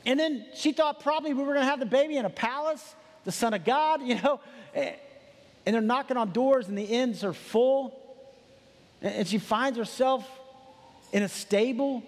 And 0.05 0.19
then 0.19 0.45
she 0.53 0.73
thought 0.73 0.99
probably 0.99 1.33
we 1.33 1.43
were 1.43 1.53
going 1.53 1.65
to 1.65 1.69
have 1.69 1.79
the 1.79 1.85
baby 1.85 2.17
in 2.17 2.25
a 2.25 2.29
palace, 2.29 2.95
the 3.23 3.31
Son 3.31 3.53
of 3.53 3.63
God, 3.63 4.01
you 4.05 4.15
know. 4.21 4.39
And 4.75 5.73
they're 5.73 5.81
knocking 5.81 6.17
on 6.17 6.31
doors 6.31 6.67
and 6.67 6.77
the 6.77 6.83
inns 6.83 7.23
are 7.23 7.33
full. 7.33 7.99
And 9.01 9.27
she 9.27 9.37
finds 9.37 9.77
herself 9.77 10.27
in 11.11 11.23
a 11.23 11.29
stable 11.29 12.03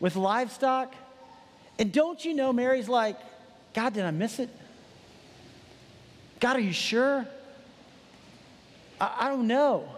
with 0.00 0.16
livestock. 0.16 0.94
And 1.78 1.92
don't 1.92 2.24
you 2.24 2.34
know, 2.34 2.52
Mary's 2.52 2.88
like, 2.88 3.16
God, 3.72 3.94
did 3.94 4.04
I 4.04 4.10
miss 4.10 4.38
it? 4.38 4.48
God, 6.38 6.56
are 6.56 6.60
you 6.60 6.72
sure? 6.72 7.26
I, 9.00 9.14
I 9.20 9.28
don't 9.28 9.46
know. 9.46 9.88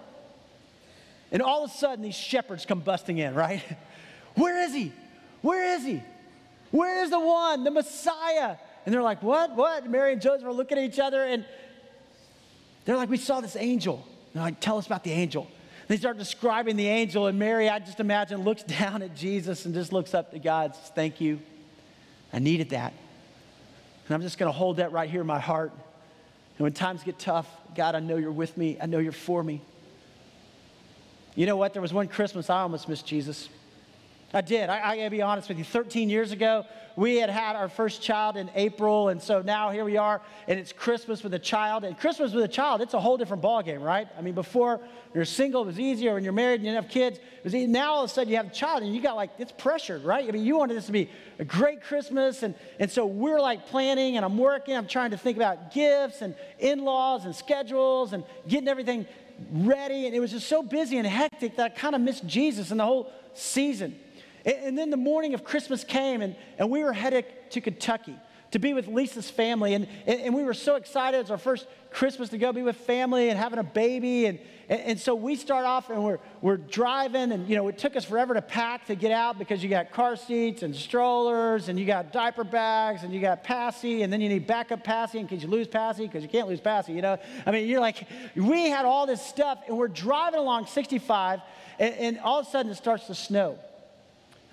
And 1.32 1.42
all 1.42 1.64
of 1.64 1.70
a 1.70 1.74
sudden, 1.74 2.02
these 2.02 2.14
shepherds 2.14 2.64
come 2.64 2.80
busting 2.80 3.18
in, 3.18 3.34
right? 3.34 3.62
Where 4.34 4.62
is 4.62 4.72
he? 4.72 4.92
Where 5.42 5.74
is 5.74 5.84
he? 5.84 6.02
Where 6.70 7.02
is 7.02 7.10
the 7.10 7.20
one, 7.20 7.64
the 7.64 7.70
Messiah? 7.70 8.56
And 8.84 8.94
they're 8.94 9.02
like, 9.02 9.22
What? 9.22 9.54
What? 9.54 9.88
Mary 9.88 10.12
and 10.12 10.22
Joseph 10.22 10.46
are 10.46 10.52
looking 10.52 10.78
at 10.78 10.84
each 10.84 10.98
other 10.98 11.24
and 11.24 11.44
they're 12.84 12.96
like, 12.96 13.10
We 13.10 13.16
saw 13.16 13.40
this 13.40 13.56
angel. 13.56 13.96
And 13.96 14.34
they're 14.34 14.42
like, 14.42 14.60
Tell 14.60 14.78
us 14.78 14.86
about 14.86 15.04
the 15.04 15.12
angel. 15.12 15.48
They 15.88 15.96
start 15.96 16.18
describing 16.18 16.74
the 16.74 16.88
angel, 16.88 17.28
and 17.28 17.38
Mary, 17.38 17.68
I 17.68 17.78
just 17.78 18.00
imagine, 18.00 18.42
looks 18.42 18.62
down 18.80 19.02
at 19.02 19.14
Jesus 19.14 19.66
and 19.66 19.74
just 19.74 19.92
looks 19.92 20.14
up 20.14 20.32
to 20.32 20.38
God 20.38 20.66
and 20.66 20.74
says, 20.74 20.92
Thank 20.94 21.20
you. 21.20 21.40
I 22.32 22.38
needed 22.38 22.70
that. 22.70 22.92
And 24.06 24.14
I'm 24.14 24.22
just 24.22 24.38
going 24.38 24.52
to 24.52 24.56
hold 24.56 24.76
that 24.76 24.92
right 24.92 25.08
here 25.08 25.20
in 25.20 25.26
my 25.26 25.38
heart. 25.38 25.72
And 25.72 26.64
when 26.64 26.72
times 26.72 27.02
get 27.02 27.18
tough, 27.18 27.48
God, 27.74 27.94
I 27.94 28.00
know 28.00 28.16
you're 28.16 28.32
with 28.32 28.56
me. 28.56 28.78
I 28.80 28.86
know 28.86 28.98
you're 28.98 29.12
for 29.12 29.42
me. 29.42 29.60
You 31.34 31.46
know 31.46 31.56
what? 31.56 31.72
There 31.72 31.82
was 31.82 31.92
one 31.92 32.08
Christmas 32.08 32.48
I 32.48 32.62
almost 32.62 32.88
missed 32.88 33.06
Jesus. 33.06 33.48
I 34.36 34.42
did. 34.42 34.68
I, 34.68 34.90
I 34.90 34.96
gotta 34.98 35.08
be 35.08 35.22
honest 35.22 35.48
with 35.48 35.56
you. 35.56 35.64
13 35.64 36.10
years 36.10 36.30
ago, 36.30 36.66
we 36.94 37.16
had 37.16 37.30
had 37.30 37.56
our 37.56 37.70
first 37.70 38.02
child 38.02 38.36
in 38.36 38.50
April, 38.54 39.08
and 39.08 39.22
so 39.22 39.40
now 39.40 39.70
here 39.70 39.82
we 39.82 39.96
are, 39.96 40.20
and 40.46 40.60
it's 40.60 40.72
Christmas 40.72 41.22
with 41.22 41.32
a 41.32 41.38
child. 41.38 41.84
And 41.84 41.98
Christmas 41.98 42.34
with 42.34 42.44
a 42.44 42.48
child, 42.48 42.82
it's 42.82 42.92
a 42.92 43.00
whole 43.00 43.16
different 43.16 43.42
ballgame, 43.42 43.80
right? 43.80 44.06
I 44.18 44.20
mean, 44.20 44.34
before 44.34 44.80
you're 45.14 45.24
single, 45.24 45.62
it 45.62 45.66
was 45.66 45.80
easier. 45.80 46.12
When 46.12 46.22
you're 46.22 46.34
married 46.34 46.60
and 46.60 46.66
you 46.68 46.74
have 46.74 46.90
kids, 46.90 47.16
it 47.16 47.44
was 47.44 47.54
easy. 47.54 47.66
Now 47.66 47.94
all 47.94 48.04
of 48.04 48.10
a 48.10 48.12
sudden 48.12 48.28
you 48.28 48.36
have 48.36 48.48
a 48.48 48.50
child, 48.50 48.82
and 48.82 48.94
you 48.94 49.00
got 49.00 49.16
like 49.16 49.30
it's 49.38 49.52
pressured, 49.52 50.04
right? 50.04 50.28
I 50.28 50.30
mean, 50.30 50.44
you 50.44 50.58
wanted 50.58 50.76
this 50.76 50.84
to 50.84 50.92
be 50.92 51.08
a 51.38 51.44
great 51.44 51.82
Christmas, 51.82 52.42
and 52.42 52.54
and 52.78 52.90
so 52.90 53.06
we're 53.06 53.40
like 53.40 53.68
planning, 53.68 54.16
and 54.16 54.24
I'm 54.24 54.36
working. 54.36 54.76
I'm 54.76 54.86
trying 54.86 55.12
to 55.12 55.16
think 55.16 55.38
about 55.38 55.72
gifts 55.72 56.20
and 56.20 56.34
in-laws 56.58 57.24
and 57.24 57.34
schedules 57.34 58.12
and 58.12 58.22
getting 58.46 58.68
everything 58.68 59.06
ready, 59.50 60.04
and 60.04 60.14
it 60.14 60.20
was 60.20 60.32
just 60.32 60.46
so 60.46 60.62
busy 60.62 60.98
and 60.98 61.06
hectic 61.06 61.56
that 61.56 61.64
I 61.64 61.68
kind 61.70 61.94
of 61.94 62.02
missed 62.02 62.26
Jesus 62.26 62.70
and 62.70 62.78
the 62.78 62.84
whole 62.84 63.10
season. 63.32 64.00
And, 64.46 64.78
then 64.78 64.90
the 64.90 64.96
morning 64.96 65.34
of 65.34 65.42
Christmas 65.42 65.82
came, 65.82 66.22
and, 66.22 66.36
and 66.56 66.70
we 66.70 66.84
were 66.84 66.92
headed 66.92 67.24
to 67.50 67.60
Kentucky 67.60 68.16
to 68.52 68.60
be 68.60 68.74
with 68.74 68.86
Lisa's 68.86 69.28
family. 69.28 69.74
And, 69.74 69.88
and, 70.06 70.32
we 70.32 70.44
were 70.44 70.54
so 70.54 70.76
excited. 70.76 71.18
It's 71.18 71.30
our 71.30 71.36
first 71.36 71.66
Christmas 71.90 72.28
to 72.28 72.38
go 72.38 72.52
be 72.52 72.62
with 72.62 72.76
family 72.76 73.28
and 73.28 73.36
having 73.36 73.58
a 73.58 73.64
baby. 73.64 74.26
And, 74.26 74.38
and, 74.68 74.80
and, 74.82 75.00
so 75.00 75.16
we 75.16 75.34
start 75.34 75.66
off 75.66 75.90
and 75.90 76.04
we're, 76.04 76.20
we're 76.42 76.56
driving. 76.56 77.32
And, 77.32 77.48
you 77.48 77.56
know, 77.56 77.66
it 77.66 77.76
took 77.76 77.96
us 77.96 78.04
forever 78.04 78.34
to 78.34 78.42
pack 78.42 78.86
to 78.86 78.94
get 78.94 79.10
out 79.10 79.36
because 79.36 79.64
you 79.64 79.68
got 79.68 79.90
car 79.90 80.14
seats 80.14 80.62
and 80.62 80.76
strollers 80.76 81.68
and 81.68 81.76
you 81.76 81.84
got 81.84 82.12
diaper 82.12 82.44
bags 82.44 83.02
and 83.02 83.12
you 83.12 83.20
got 83.20 83.42
Passy. 83.42 84.02
And 84.02 84.12
then 84.12 84.20
you 84.20 84.28
need 84.28 84.46
backup 84.46 84.84
Passy 84.84 85.18
in 85.18 85.26
case 85.26 85.42
you 85.42 85.48
lose 85.48 85.66
Passy 85.66 86.06
because 86.06 86.22
you 86.22 86.28
can't 86.28 86.48
lose 86.48 86.60
Passy, 86.60 86.92
you 86.92 87.02
know. 87.02 87.18
I 87.44 87.50
mean, 87.50 87.66
you're 87.66 87.80
like, 87.80 88.06
we 88.36 88.70
had 88.70 88.84
all 88.84 89.06
this 89.06 89.20
stuff 89.20 89.58
and 89.66 89.76
we're 89.76 89.88
driving 89.88 90.38
along 90.38 90.66
65 90.66 91.40
and, 91.80 91.94
and 91.96 92.18
all 92.20 92.38
of 92.38 92.46
a 92.46 92.50
sudden 92.50 92.70
it 92.70 92.76
starts 92.76 93.08
to 93.08 93.14
snow. 93.14 93.58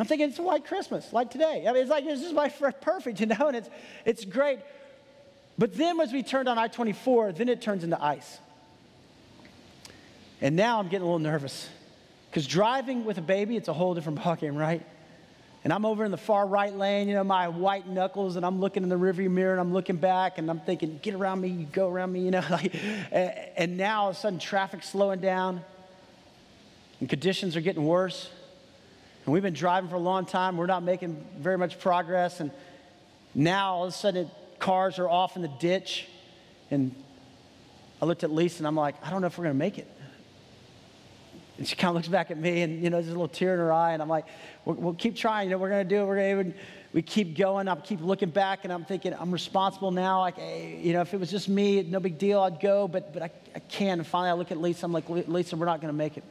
I'm 0.03 0.07
thinking 0.07 0.27
it's 0.27 0.37
white 0.37 0.65
Christmas, 0.65 1.13
like 1.13 1.31
today. 1.31 1.65
I 1.65 1.71
mean, 1.71 1.81
it's 1.81 1.89
like 1.89 2.03
this 2.03 2.21
is 2.21 2.33
my 2.33 2.49
perfect, 2.49 3.19
you 3.21 3.25
know, 3.25 3.47
and 3.47 3.55
it's 3.55 3.69
it's 4.03 4.25
great. 4.25 4.59
But 5.57 5.77
then 5.77 5.97
as 6.01 6.11
we 6.11 6.23
turned 6.23 6.49
on 6.49 6.57
I-24, 6.57 7.37
then 7.37 7.47
it 7.47 7.61
turns 7.61 7.85
into 7.85 8.03
ice. 8.03 8.37
And 10.41 10.57
now 10.57 10.79
I'm 10.79 10.89
getting 10.89 11.03
a 11.03 11.05
little 11.05 11.19
nervous. 11.19 11.69
Because 12.29 12.45
driving 12.45 13.05
with 13.05 13.17
a 13.17 13.21
baby, 13.21 13.55
it's 13.55 13.69
a 13.69 13.73
whole 13.73 13.93
different 13.93 14.19
ballgame, 14.19 14.59
right? 14.59 14.85
And 15.63 15.71
I'm 15.71 15.85
over 15.85 16.03
in 16.03 16.11
the 16.11 16.17
far 16.17 16.45
right 16.45 16.75
lane, 16.75 17.07
you 17.07 17.15
know, 17.15 17.23
my 17.23 17.47
white 17.47 17.87
knuckles, 17.87 18.35
and 18.35 18.45
I'm 18.45 18.59
looking 18.59 18.83
in 18.83 18.89
the 18.89 18.97
rearview 18.97 19.31
mirror 19.31 19.53
and 19.53 19.61
I'm 19.61 19.71
looking 19.71 19.95
back 19.95 20.37
and 20.37 20.49
I'm 20.49 20.59
thinking, 20.59 20.99
get 21.01 21.13
around 21.13 21.39
me, 21.39 21.47
you 21.47 21.65
go 21.65 21.89
around 21.89 22.11
me, 22.11 22.19
you 22.25 22.31
know. 22.31 22.43
Like, 22.49 22.75
and 23.13 23.77
now 23.77 24.01
all 24.03 24.09
of 24.09 24.17
a 24.17 24.19
sudden 24.19 24.37
traffic's 24.37 24.89
slowing 24.89 25.21
down 25.21 25.61
and 26.99 27.07
conditions 27.07 27.55
are 27.55 27.61
getting 27.61 27.85
worse. 27.85 28.29
And 29.25 29.33
we've 29.33 29.43
been 29.43 29.53
driving 29.53 29.89
for 29.89 29.95
a 29.95 29.99
long 29.99 30.25
time. 30.25 30.57
We're 30.57 30.65
not 30.65 30.83
making 30.83 31.25
very 31.37 31.57
much 31.57 31.79
progress. 31.79 32.39
And 32.39 32.51
now 33.33 33.75
all 33.75 33.83
of 33.83 33.89
a 33.89 33.91
sudden, 33.95 34.29
cars 34.59 34.99
are 34.99 35.07
off 35.07 35.35
in 35.35 35.41
the 35.41 35.51
ditch. 35.59 36.07
And 36.71 36.93
I 38.01 38.05
looked 38.05 38.23
at 38.23 38.31
Lisa 38.31 38.59
and 38.59 38.67
I'm 38.67 38.75
like, 38.75 38.95
I 39.05 39.09
don't 39.09 39.21
know 39.21 39.27
if 39.27 39.37
we're 39.37 39.45
going 39.45 39.55
to 39.55 39.59
make 39.59 39.77
it. 39.77 39.87
And 41.57 41.67
she 41.67 41.75
kind 41.75 41.89
of 41.89 41.95
looks 41.95 42.07
back 42.07 42.31
at 42.31 42.37
me 42.37 42.63
and, 42.63 42.83
you 42.83 42.89
know, 42.89 42.97
there's 42.97 43.07
a 43.07 43.11
little 43.11 43.27
tear 43.27 43.53
in 43.53 43.59
her 43.59 43.71
eye. 43.71 43.93
And 43.93 44.01
I'm 44.01 44.09
like, 44.09 44.25
we'll, 44.65 44.75
we'll 44.75 44.93
keep 44.95 45.15
trying. 45.15 45.47
You 45.47 45.51
know, 45.51 45.59
we're 45.59 45.69
going 45.69 45.87
to 45.87 45.95
do 45.95 46.01
it. 46.01 46.05
We're 46.05 46.15
going 46.15 46.51
to, 46.51 46.57
we 46.91 47.01
keep 47.01 47.37
going. 47.37 47.67
I 47.67 47.75
keep 47.75 48.01
looking 48.01 48.29
back 48.29 48.65
and 48.65 48.73
I'm 48.73 48.83
thinking, 48.83 49.13
I'm 49.17 49.31
responsible 49.31 49.91
now. 49.91 50.19
Like, 50.19 50.35
hey, 50.35 50.79
you 50.81 50.93
know, 50.93 51.01
if 51.01 51.13
it 51.13 51.19
was 51.19 51.31
just 51.31 51.47
me, 51.47 51.81
no 51.83 51.99
big 51.99 52.17
deal, 52.17 52.41
I'd 52.41 52.59
go. 52.59 52.87
But, 52.87 53.13
but 53.13 53.21
I, 53.21 53.31
I 53.55 53.59
can't. 53.59 53.99
And 53.99 54.07
finally 54.07 54.31
I 54.31 54.33
look 54.33 54.51
at 54.51 54.59
Lisa. 54.59 54.85
I'm 54.85 54.91
like, 54.91 55.07
Lisa, 55.07 55.55
we're 55.55 55.67
not 55.67 55.79
going 55.79 55.93
to 55.93 55.97
make 55.97 56.17
it 56.17 56.23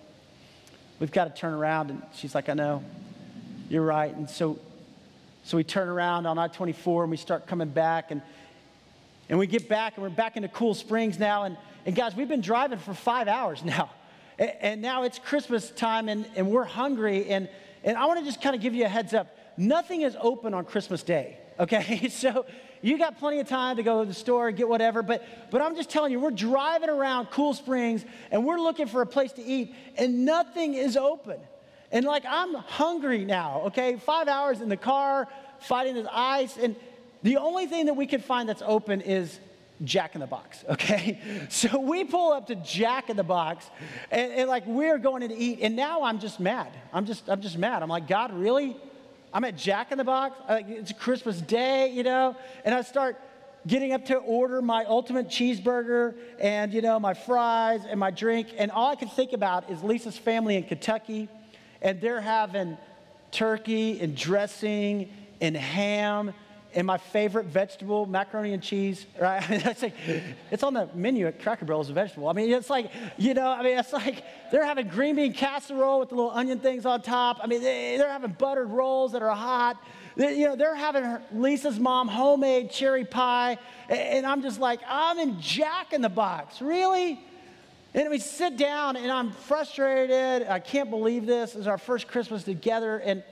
we've 1.03 1.11
got 1.11 1.25
to 1.25 1.41
turn 1.41 1.53
around. 1.53 1.91
And 1.91 2.01
she's 2.15 2.33
like, 2.33 2.49
I 2.49 2.55
know, 2.55 2.85
you're 3.69 3.83
right. 3.83 4.15
And 4.15 4.31
so, 4.31 4.57
so 5.43 5.57
we 5.57 5.65
turn 5.65 5.89
around 5.89 6.27
on 6.27 6.39
I 6.39 6.47
24 6.47 7.03
and 7.03 7.11
we 7.11 7.17
start 7.17 7.49
coming 7.49 7.71
back. 7.71 8.13
And, 8.13 8.23
and 9.29 9.37
we 9.37 9.49
get 9.49 9.69
back 9.69 9.97
and 9.97 10.05
we're 10.05 10.11
back 10.11 10.37
into 10.37 10.49
Cool 10.49 10.75
Springs 10.75 11.19
now. 11.19 11.43
And, 11.43 11.57
and 11.87 11.97
guys, 11.97 12.15
we've 12.15 12.29
been 12.29 12.41
driving 12.41 12.79
for 12.79 12.95
five 12.95 13.27
hours 13.27 13.65
now. 13.65 13.91
And, 14.39 14.53
and 14.61 14.81
now 14.81 15.03
it's 15.03 15.19
Christmas 15.19 15.73
time 15.73 16.09
and, 16.09 16.25
and 16.37 16.49
we're 16.53 16.63
hungry. 16.63 17.29
And, 17.31 17.49
and 17.83 17.99
I 17.99 18.07
want 18.07 18.21
to 18.21 18.25
just 18.25 18.41
kind 18.41 18.55
of 18.55 18.63
give 18.63 18.73
you 18.73 18.85
a 18.85 18.89
heads 18.89 19.13
up 19.13 19.37
nothing 19.57 20.03
is 20.03 20.17
open 20.21 20.55
on 20.55 20.65
Christmas 20.65 21.03
Day, 21.03 21.37
okay? 21.59 22.09
So 22.11 22.47
you 22.83 22.99
got 22.99 23.19
plenty 23.19 23.39
of 23.39 23.49
time 23.49 23.77
to 23.77 23.83
go 23.83 24.01
to 24.01 24.09
the 24.09 24.15
store 24.15 24.51
get 24.51 24.69
whatever, 24.69 25.03
but, 25.03 25.25
but 25.51 25.63
I'm 25.63 25.77
just 25.77 25.89
telling 25.89 26.13
you, 26.13 26.21
we're 26.21 26.33
driving 26.33 26.91
around 26.91 27.31
Cool 27.31 27.55
Springs 27.55 28.05
and 28.31 28.45
we're 28.45 28.59
looking 28.59 28.89
for 28.89 29.01
a 29.01 29.07
place 29.07 29.33
to 29.33 29.43
eat, 29.43 29.75
and 29.97 30.25
nothing 30.25 30.75
is 30.75 30.97
open. 30.97 31.39
And 31.93 32.05
like, 32.05 32.25
I'm 32.29 32.55
hungry 32.55 33.25
now, 33.25 33.63
okay? 33.67 33.97
Five 33.97 34.27
hours 34.27 34.61
in 34.61 34.69
the 34.69 34.77
car, 34.77 35.29
fighting 35.61 35.95
this 35.95 36.09
ice, 36.11 36.57
and 36.57 36.75
the 37.23 37.37
only 37.37 37.67
thing 37.67 37.87
that 37.87 37.95
we 37.95 38.07
can 38.07 38.21
find 38.21 38.49
that's 38.49 38.63
open 38.65 39.01
is 39.01 39.39
Jack 39.85 40.15
in 40.15 40.21
the 40.21 40.27
Box, 40.27 40.65
okay? 40.71 41.21
So 41.51 41.79
we 41.79 42.05
pull 42.05 42.33
up 42.33 42.49
to 42.49 42.57
Jack 42.57 43.11
in 43.11 43.17
the 43.17 43.23
Box, 43.23 43.71
and, 44.11 44.33
and 44.33 44.49
like 44.49 44.67
we're 44.67 44.99
going 44.99 45.23
in 45.23 45.29
to 45.29 45.37
eat, 45.37 45.61
and 45.63 45.77
now 45.77 46.03
I'm 46.03 46.19
just 46.19 46.41
mad. 46.41 46.69
I'm 46.93 47.07
just, 47.07 47.29
I'm 47.29 47.41
just 47.41 47.59
mad. 47.59 47.83
I'm 47.83 47.89
like, 47.89 48.09
God, 48.09 48.33
really? 48.33 48.77
I'm 49.35 49.45
at 49.45 49.57
Jack 49.57 49.93
in 49.93 49.99
the 49.99 50.05
Box. 50.05 50.39
Uh, 50.47 50.61
it's 50.67 50.93
Christmas 50.93 51.41
day, 51.41 51.91
you 51.91 52.03
know, 52.03 52.37
and 52.67 52.75
I 52.75 52.83
start 52.83 53.19
getting 53.67 53.93
up 53.93 54.05
to 54.07 54.17
order 54.17 54.61
my 54.61 54.85
ultimate 54.85 55.29
cheeseburger 55.29 56.15
and, 56.39 56.75
you 56.75 56.83
know, 56.83 57.01
my 57.01 57.15
fries 57.15 57.81
and 57.89 57.99
my 57.99 58.11
drink. 58.11 58.49
And 58.59 58.71
all 58.71 58.91
I 58.91 58.95
can 58.95 59.09
think 59.09 59.33
about 59.33 59.71
is 59.71 59.83
Lisa's 59.83 60.19
family 60.19 60.57
in 60.57 60.65
Kentucky, 60.65 61.31
and 61.81 61.99
they're 62.01 62.21
having 62.21 62.77
turkey 63.31 64.01
and 64.01 64.15
dressing 64.15 65.11
and 65.41 65.57
ham 65.57 66.35
and 66.75 66.87
my 66.87 66.99
favorite 66.99 67.47
vegetable, 67.47 68.07
macaroni 68.07 68.53
and 68.53 68.63
cheese, 68.63 69.07
right? 69.21 69.45
it's, 69.51 69.83
like, 69.83 69.95
it's 70.51 70.63
on 70.63 70.75
the 70.75 70.89
menu 70.95 71.27
at 71.27 71.41
Cracker 71.43 71.65
Barrel 71.65 71.81
as 71.81 71.91
a 71.91 71.93
vegetable. 71.93 72.29
I 72.29 72.33
mean, 72.33 72.51
it's 72.51 72.71
like, 72.71 72.91
you 73.19 73.35
know, 73.35 73.49
I 73.49 73.63
mean, 73.63 73.79
it's 73.79 73.93
like 73.93 74.25
they're 74.51 74.65
having 74.65 74.89
green 74.89 75.17
bean 75.17 75.33
casserole 75.33 76.01
with 76.01 76.11
the 76.11 76.15
little 76.15 76.31
onion 76.31 76.61
things 76.61 76.87
on 76.87 77.03
top. 77.03 77.41
I 77.43 77.47
mean, 77.47 77.63
they, 77.63 78.01
are 78.01 78.09
having 78.09 78.33
buttered 78.33 78.71
rolls 78.71 79.13
that 79.13 79.23
are 79.23 79.35
hot. 79.35 79.83
They, 80.17 80.39
you 80.39 80.47
know, 80.47 80.57
they're 80.57 80.75
having 80.75 81.19
Lisa's 81.33 81.79
mom 81.79 82.09
homemade 82.09 82.71
cherry 82.71 83.05
pie. 83.05 83.59
And 83.89 84.27
I'm 84.27 84.43
just 84.43 84.61
like, 84.61 84.81
I'm 84.89 85.19
in 85.19 85.41
Jack 85.41 85.93
in 85.93 86.03
the 86.03 86.09
Box. 86.09 86.61
Really? 86.63 87.21
And 87.95 88.09
we 88.09 88.19
sit 88.19 88.57
down 88.57 88.97
and 88.97 89.11
I'm 89.11 89.33
frustrated. 89.33 90.49
I 90.49 90.61
can't 90.61 90.89
believe 90.89 91.27
this. 91.27 91.55
It's 91.55 91.67
our 91.67 91.79
first 91.79 92.09
Christmas 92.09 92.43
together. 92.43 92.99
And, 92.99 93.23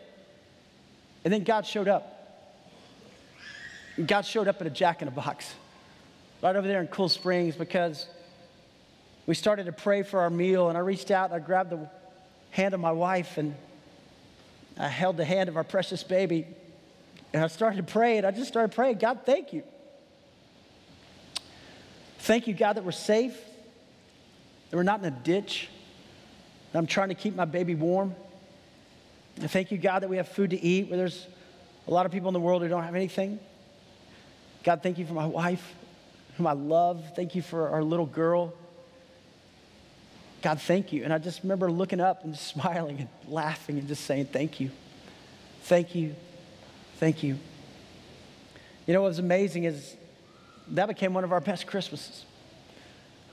and 1.25 1.33
then 1.33 1.45
God 1.45 1.67
showed 1.67 1.89
up. 1.89 2.20
God 4.07 4.23
showed 4.23 4.49
up 4.49 4.61
at 4.61 4.67
a 4.67 4.71
jack 4.71 5.03
in 5.03 5.09
a 5.09 5.11
box 5.11 5.53
right 6.43 6.57
over 6.57 6.67
there 6.67 6.81
in 6.81 6.87
Cool 6.87 7.09
Springs 7.09 7.57
because 7.57 8.07
we 9.27 9.35
started 9.35 9.67
to 9.67 9.73
pray 9.73 10.03
for 10.03 10.21
our 10.21 10.31
meal. 10.31 10.69
And 10.69 10.79
I 10.79 10.81
reached 10.81 11.11
out 11.11 11.31
and 11.31 11.43
I 11.43 11.45
grabbed 11.45 11.71
the 11.71 11.89
hand 12.51 12.75
of 12.75 12.81
my 12.81 12.93
wife 12.93 13.37
and 13.37 13.55
I 14.79 14.89
held 14.89 15.17
the 15.17 15.25
hand 15.25 15.49
of 15.49 15.57
our 15.57 15.65
precious 15.65 16.03
baby. 16.03 16.47
And 17.33 17.45
I 17.45 17.49
started 17.49 17.77
to 17.77 17.83
pray 17.83 18.19
and 18.19 18.27
I 18.27 18.31
just 18.31 18.49
started 18.49 18.75
praying 18.75 18.99
God, 18.99 19.21
thank 19.25 19.53
you. 19.53 19.63
Thank 22.21 22.47
you, 22.47 22.55
God, 22.55 22.75
that 22.75 22.85
we're 22.85 22.93
safe, 22.93 23.37
that 24.71 24.77
we're 24.77 24.83
not 24.83 25.01
in 25.01 25.07
a 25.07 25.11
ditch, 25.11 25.69
that 26.73 26.79
I'm 26.79 26.87
trying 26.87 27.09
to 27.09 27.15
keep 27.15 27.35
my 27.35 27.45
baby 27.45 27.75
warm. 27.75 28.15
And 29.41 29.51
thank 29.51 29.71
you, 29.71 29.79
God, 29.79 30.01
that 30.01 30.11
we 30.11 30.19
have 30.19 30.29
food 30.29 30.51
to 30.51 30.63
eat 30.63 30.89
where 30.89 30.99
there's 30.99 31.27
a 31.89 31.91
lot 31.91 32.05
of 32.05 32.13
people 32.13 32.29
in 32.29 32.35
the 32.35 32.41
world 32.41 32.63
who 32.63 32.69
don't 32.69 32.85
have 32.85 32.95
anything. 32.95 33.41
God, 34.63 34.83
thank 34.83 34.99
you 34.99 35.07
for 35.07 35.15
my 35.15 35.27
wife, 35.27 35.75
whom 36.37 36.47
I 36.47 36.53
love. 36.53 37.03
Thank 37.17 37.35
you 37.35 37.43
for 37.43 37.71
our 37.71 37.83
little 37.83 38.07
girl. 38.07 38.53
God, 40.43 40.61
thank 40.61 40.93
you. 40.93 41.05
And 41.05 41.13
I 41.13 41.19
just 41.19 41.43
remember 41.43 41.71
looking 41.71 42.01
up 42.01 42.25
and 42.25 42.37
smiling 42.39 42.99
and 42.99 43.09
laughing 43.29 43.79
and 43.79 43.89
just 43.89 44.05
saying, 44.05 44.27
Thank 44.27 44.61
you. 44.61 44.71
Thank 45.63 45.95
you. 45.95 46.15
Thank 46.99 47.23
you. 47.23 47.39
You 48.87 48.95
know 48.95 49.03
what 49.03 49.09
was 49.09 49.19
amazing 49.19 49.65
is 49.65 49.97
that 50.69 50.87
became 50.87 51.15
one 51.15 51.25
of 51.25 51.33
our 51.33 51.41
best 51.41 51.67
Christmases. 51.67 52.25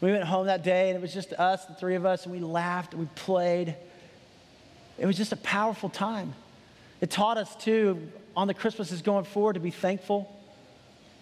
We 0.02 0.12
went 0.12 0.24
home 0.24 0.48
that 0.48 0.64
day 0.64 0.90
and 0.90 0.98
it 0.98 1.02
was 1.02 1.14
just 1.14 1.34
us, 1.34 1.66
the 1.66 1.74
three 1.74 1.96
of 1.96 2.06
us, 2.06 2.26
and 2.26 2.34
we 2.34 2.40
laughed 2.40 2.94
and 2.94 3.02
we 3.02 3.10
played. 3.16 3.76
It 4.98 5.06
was 5.06 5.18
just 5.18 5.32
a 5.32 5.38
powerful 5.38 5.90
time. 5.90 6.34
It 7.02 7.10
taught 7.10 7.38
us, 7.38 7.56
too, 7.56 8.10
on 8.36 8.48
the 8.48 8.54
Christmases 8.54 9.02
going 9.02 9.26
forward, 9.26 9.54
to 9.54 9.60
be 9.60 9.72
thankful, 9.72 10.32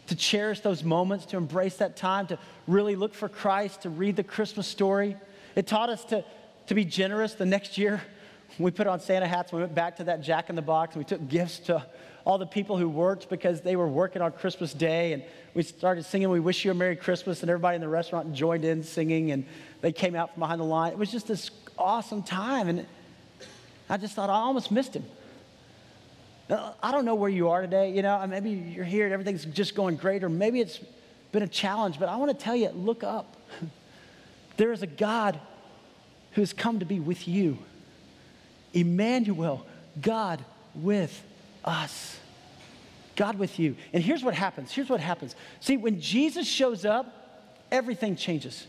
to 0.07 0.15
cherish 0.15 0.59
those 0.59 0.83
moments, 0.83 1.25
to 1.27 1.37
embrace 1.37 1.77
that 1.77 1.97
time, 1.97 2.27
to 2.27 2.39
really 2.67 2.95
look 2.95 3.13
for 3.13 3.27
Christ, 3.27 3.81
to 3.81 3.89
read 3.89 4.15
the 4.15 4.23
Christmas 4.23 4.67
story. 4.67 5.17
It 5.55 5.67
taught 5.67 5.89
us 5.89 6.05
to, 6.05 6.23
to 6.67 6.75
be 6.75 6.85
generous 6.85 7.33
the 7.33 7.45
next 7.45 7.77
year. 7.77 8.01
We 8.57 8.71
put 8.71 8.87
on 8.87 9.01
Santa 9.01 9.27
hats, 9.27 9.51
we 9.51 9.59
went 9.59 9.75
back 9.75 9.97
to 9.97 10.05
that 10.05 10.21
Jack 10.21 10.49
in 10.49 10.55
the 10.55 10.61
Box, 10.61 10.95
and 10.95 11.03
we 11.03 11.05
took 11.05 11.27
gifts 11.27 11.59
to 11.61 11.85
all 12.25 12.37
the 12.37 12.45
people 12.45 12.77
who 12.77 12.87
worked 12.87 13.29
because 13.29 13.59
they 13.59 13.75
were 13.75 13.87
working 13.87 14.21
on 14.21 14.31
Christmas 14.31 14.73
Day. 14.73 15.11
And 15.11 15.23
we 15.53 15.63
started 15.63 16.05
singing, 16.05 16.29
We 16.29 16.39
Wish 16.39 16.63
You 16.63 16.71
a 16.71 16.73
Merry 16.73 16.95
Christmas, 16.95 17.41
and 17.41 17.49
everybody 17.49 17.75
in 17.75 17.81
the 17.81 17.89
restaurant 17.89 18.33
joined 18.33 18.63
in 18.63 18.81
singing, 18.81 19.31
and 19.31 19.45
they 19.81 19.91
came 19.91 20.15
out 20.15 20.33
from 20.33 20.39
behind 20.39 20.61
the 20.61 20.65
line. 20.65 20.93
It 20.93 20.97
was 20.97 21.11
just 21.11 21.27
this 21.27 21.51
awesome 21.77 22.23
time. 22.23 22.69
And 22.69 22.85
I 23.89 23.97
just 23.97 24.15
thought 24.15 24.29
I 24.29 24.33
almost 24.33 24.71
missed 24.71 24.95
him. 24.95 25.05
Uh, 26.49 26.73
I 26.81 26.91
don't 26.91 27.05
know 27.05 27.15
where 27.15 27.29
you 27.29 27.49
are 27.49 27.61
today. 27.61 27.91
You 27.91 28.01
know, 28.01 28.25
maybe 28.27 28.51
you're 28.51 28.85
here 28.85 29.05
and 29.05 29.13
everything's 29.13 29.45
just 29.45 29.75
going 29.75 29.95
great, 29.95 30.23
or 30.23 30.29
maybe 30.29 30.61
it's 30.61 30.79
been 31.31 31.43
a 31.43 31.47
challenge, 31.47 31.99
but 31.99 32.07
I 32.07 32.15
want 32.17 32.31
to 32.31 32.43
tell 32.43 32.55
you 32.55 32.69
look 32.69 33.03
up. 33.03 33.35
There 34.57 34.71
is 34.71 34.81
a 34.81 34.87
God 34.87 35.37
who 36.31 36.41
has 36.41 36.53
come 36.53 36.79
to 36.79 36.85
be 36.85 37.01
with 37.01 37.27
you. 37.27 37.57
Emmanuel, 38.73 39.65
God 40.01 40.45
with 40.73 41.25
us. 41.65 42.17
God 43.17 43.37
with 43.37 43.59
you. 43.59 43.75
And 43.91 44.01
here's 44.01 44.23
what 44.23 44.33
happens. 44.33 44.71
Here's 44.71 44.89
what 44.89 45.01
happens. 45.01 45.35
See, 45.59 45.75
when 45.75 45.99
Jesus 45.99 46.47
shows 46.47 46.85
up, 46.85 47.57
everything 47.71 48.15
changes. 48.15 48.65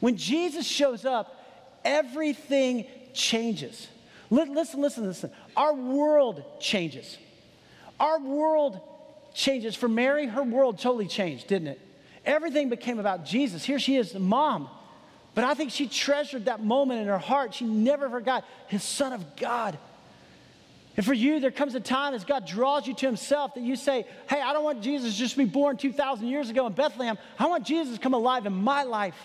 When 0.00 0.16
Jesus 0.16 0.66
shows 0.66 1.04
up, 1.04 1.44
everything 1.84 2.86
changes. 3.12 3.88
Listen, 4.30 4.80
listen, 4.80 5.04
listen. 5.04 5.30
Our 5.56 5.74
world 5.74 6.42
changes. 6.60 7.18
Our 8.00 8.20
world 8.20 8.80
changes. 9.34 9.74
For 9.74 9.88
Mary, 9.88 10.26
her 10.26 10.42
world 10.42 10.78
totally 10.78 11.06
changed, 11.06 11.46
didn't 11.46 11.68
it? 11.68 11.80
Everything 12.24 12.68
became 12.68 12.98
about 12.98 13.24
Jesus. 13.24 13.64
Here 13.64 13.78
she 13.78 13.96
is, 13.96 14.12
the 14.12 14.18
mom. 14.18 14.68
But 15.34 15.44
I 15.44 15.54
think 15.54 15.72
she 15.72 15.88
treasured 15.88 16.46
that 16.46 16.62
moment 16.62 17.02
in 17.02 17.08
her 17.08 17.18
heart. 17.18 17.54
She 17.54 17.64
never 17.64 18.08
forgot 18.08 18.44
his 18.68 18.82
son 18.82 19.12
of 19.12 19.36
God. 19.36 19.76
And 20.96 21.04
for 21.04 21.12
you, 21.12 21.40
there 21.40 21.50
comes 21.50 21.74
a 21.74 21.80
time 21.80 22.14
as 22.14 22.24
God 22.24 22.46
draws 22.46 22.86
you 22.86 22.94
to 22.94 23.06
himself 23.06 23.54
that 23.54 23.62
you 23.62 23.74
say, 23.74 24.06
Hey, 24.28 24.40
I 24.40 24.52
don't 24.52 24.62
want 24.62 24.80
Jesus 24.80 25.16
just 25.16 25.32
to 25.34 25.38
be 25.38 25.44
born 25.44 25.76
2,000 25.76 26.28
years 26.28 26.50
ago 26.50 26.66
in 26.66 26.72
Bethlehem. 26.72 27.18
I 27.38 27.46
want 27.46 27.66
Jesus 27.66 27.96
to 27.96 28.00
come 28.00 28.14
alive 28.14 28.46
in 28.46 28.52
my 28.52 28.84
life. 28.84 29.16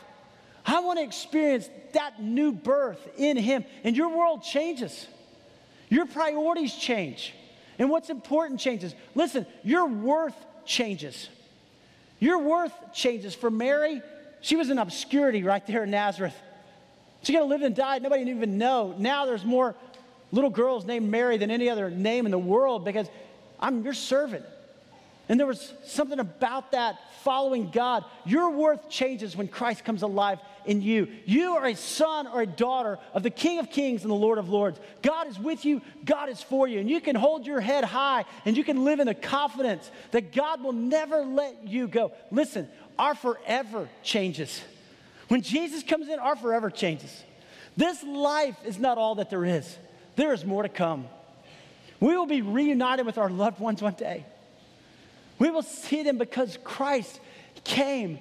I 0.65 0.79
want 0.81 0.99
to 0.99 1.05
experience 1.05 1.69
that 1.93 2.21
new 2.21 2.51
birth 2.51 3.07
in 3.17 3.37
him. 3.37 3.65
And 3.83 3.95
your 3.95 4.09
world 4.09 4.43
changes, 4.43 5.07
your 5.89 6.05
priorities 6.05 6.75
change. 6.75 7.33
And 7.77 7.89
what's 7.89 8.09
important 8.09 8.59
changes. 8.59 8.93
Listen, 9.15 9.45
your 9.63 9.87
worth 9.87 10.35
changes. 10.65 11.29
Your 12.19 12.39
worth 12.39 12.73
changes. 12.93 13.33
For 13.33 13.49
Mary, 13.49 14.01
she 14.41 14.55
was 14.55 14.69
in 14.69 14.77
obscurity 14.77 15.43
right 15.43 15.65
there 15.65 15.83
in 15.83 15.91
Nazareth. 15.91 16.35
She 17.23 17.33
could 17.33 17.39
have 17.39 17.49
lived 17.49 17.63
and 17.63 17.75
died. 17.75 18.01
Nobody 18.01 18.23
didn't 18.23 18.37
even 18.37 18.57
know. 18.57 18.95
Now 18.97 19.25
there's 19.25 19.45
more 19.45 19.75
little 20.31 20.49
girls 20.49 20.85
named 20.85 21.09
Mary 21.09 21.37
than 21.37 21.51
any 21.51 21.69
other 21.69 21.89
name 21.89 22.25
in 22.25 22.31
the 22.31 22.39
world 22.39 22.85
because 22.85 23.07
I'm 23.59 23.83
your 23.83 23.93
servant. 23.93 24.45
And 25.29 25.39
there 25.39 25.45
was 25.45 25.73
something 25.85 26.19
about 26.19 26.71
that 26.71 26.99
following 27.21 27.69
God. 27.69 28.03
Your 28.25 28.49
worth 28.49 28.89
changes 28.89 29.37
when 29.37 29.47
Christ 29.47 29.85
comes 29.85 30.01
alive 30.01 30.39
in 30.65 30.81
you. 30.81 31.07
You 31.25 31.51
are 31.57 31.67
a 31.67 31.75
son 31.75 32.25
or 32.25 32.41
a 32.41 32.47
daughter 32.47 32.97
of 33.13 33.21
the 33.21 33.29
King 33.29 33.59
of 33.59 33.69
Kings 33.69 34.01
and 34.01 34.09
the 34.09 34.15
Lord 34.15 34.39
of 34.39 34.49
Lords. 34.49 34.79
God 35.03 35.27
is 35.27 35.37
with 35.37 35.65
you, 35.65 35.83
God 36.03 36.29
is 36.29 36.41
for 36.41 36.67
you. 36.67 36.79
And 36.79 36.89
you 36.89 36.99
can 36.99 37.15
hold 37.15 37.45
your 37.45 37.61
head 37.61 37.83
high 37.83 38.25
and 38.43 38.57
you 38.57 38.63
can 38.63 38.83
live 38.83 38.99
in 38.99 39.05
the 39.05 39.13
confidence 39.13 39.91
that 40.11 40.33
God 40.33 40.63
will 40.63 40.73
never 40.73 41.23
let 41.23 41.67
you 41.67 41.87
go. 41.87 42.11
Listen, 42.31 42.67
our 42.97 43.13
forever 43.13 43.87
changes. 44.01 44.61
When 45.27 45.43
Jesus 45.43 45.83
comes 45.83 46.07
in, 46.07 46.17
our 46.17 46.35
forever 46.35 46.71
changes. 46.71 47.23
This 47.77 48.01
life 48.03 48.57
is 48.65 48.79
not 48.79 48.97
all 48.97 49.15
that 49.15 49.29
there 49.29 49.45
is, 49.45 49.77
there 50.15 50.33
is 50.33 50.43
more 50.43 50.63
to 50.63 50.69
come. 50.69 51.07
We 51.99 52.17
will 52.17 52.25
be 52.25 52.41
reunited 52.41 53.05
with 53.05 53.19
our 53.19 53.29
loved 53.29 53.59
ones 53.59 53.81
one 53.81 53.93
day. 53.93 54.25
We 55.39 55.49
will 55.49 55.63
see 55.63 56.03
them 56.03 56.17
because 56.17 56.57
Christ 56.63 57.19
came. 57.63 58.19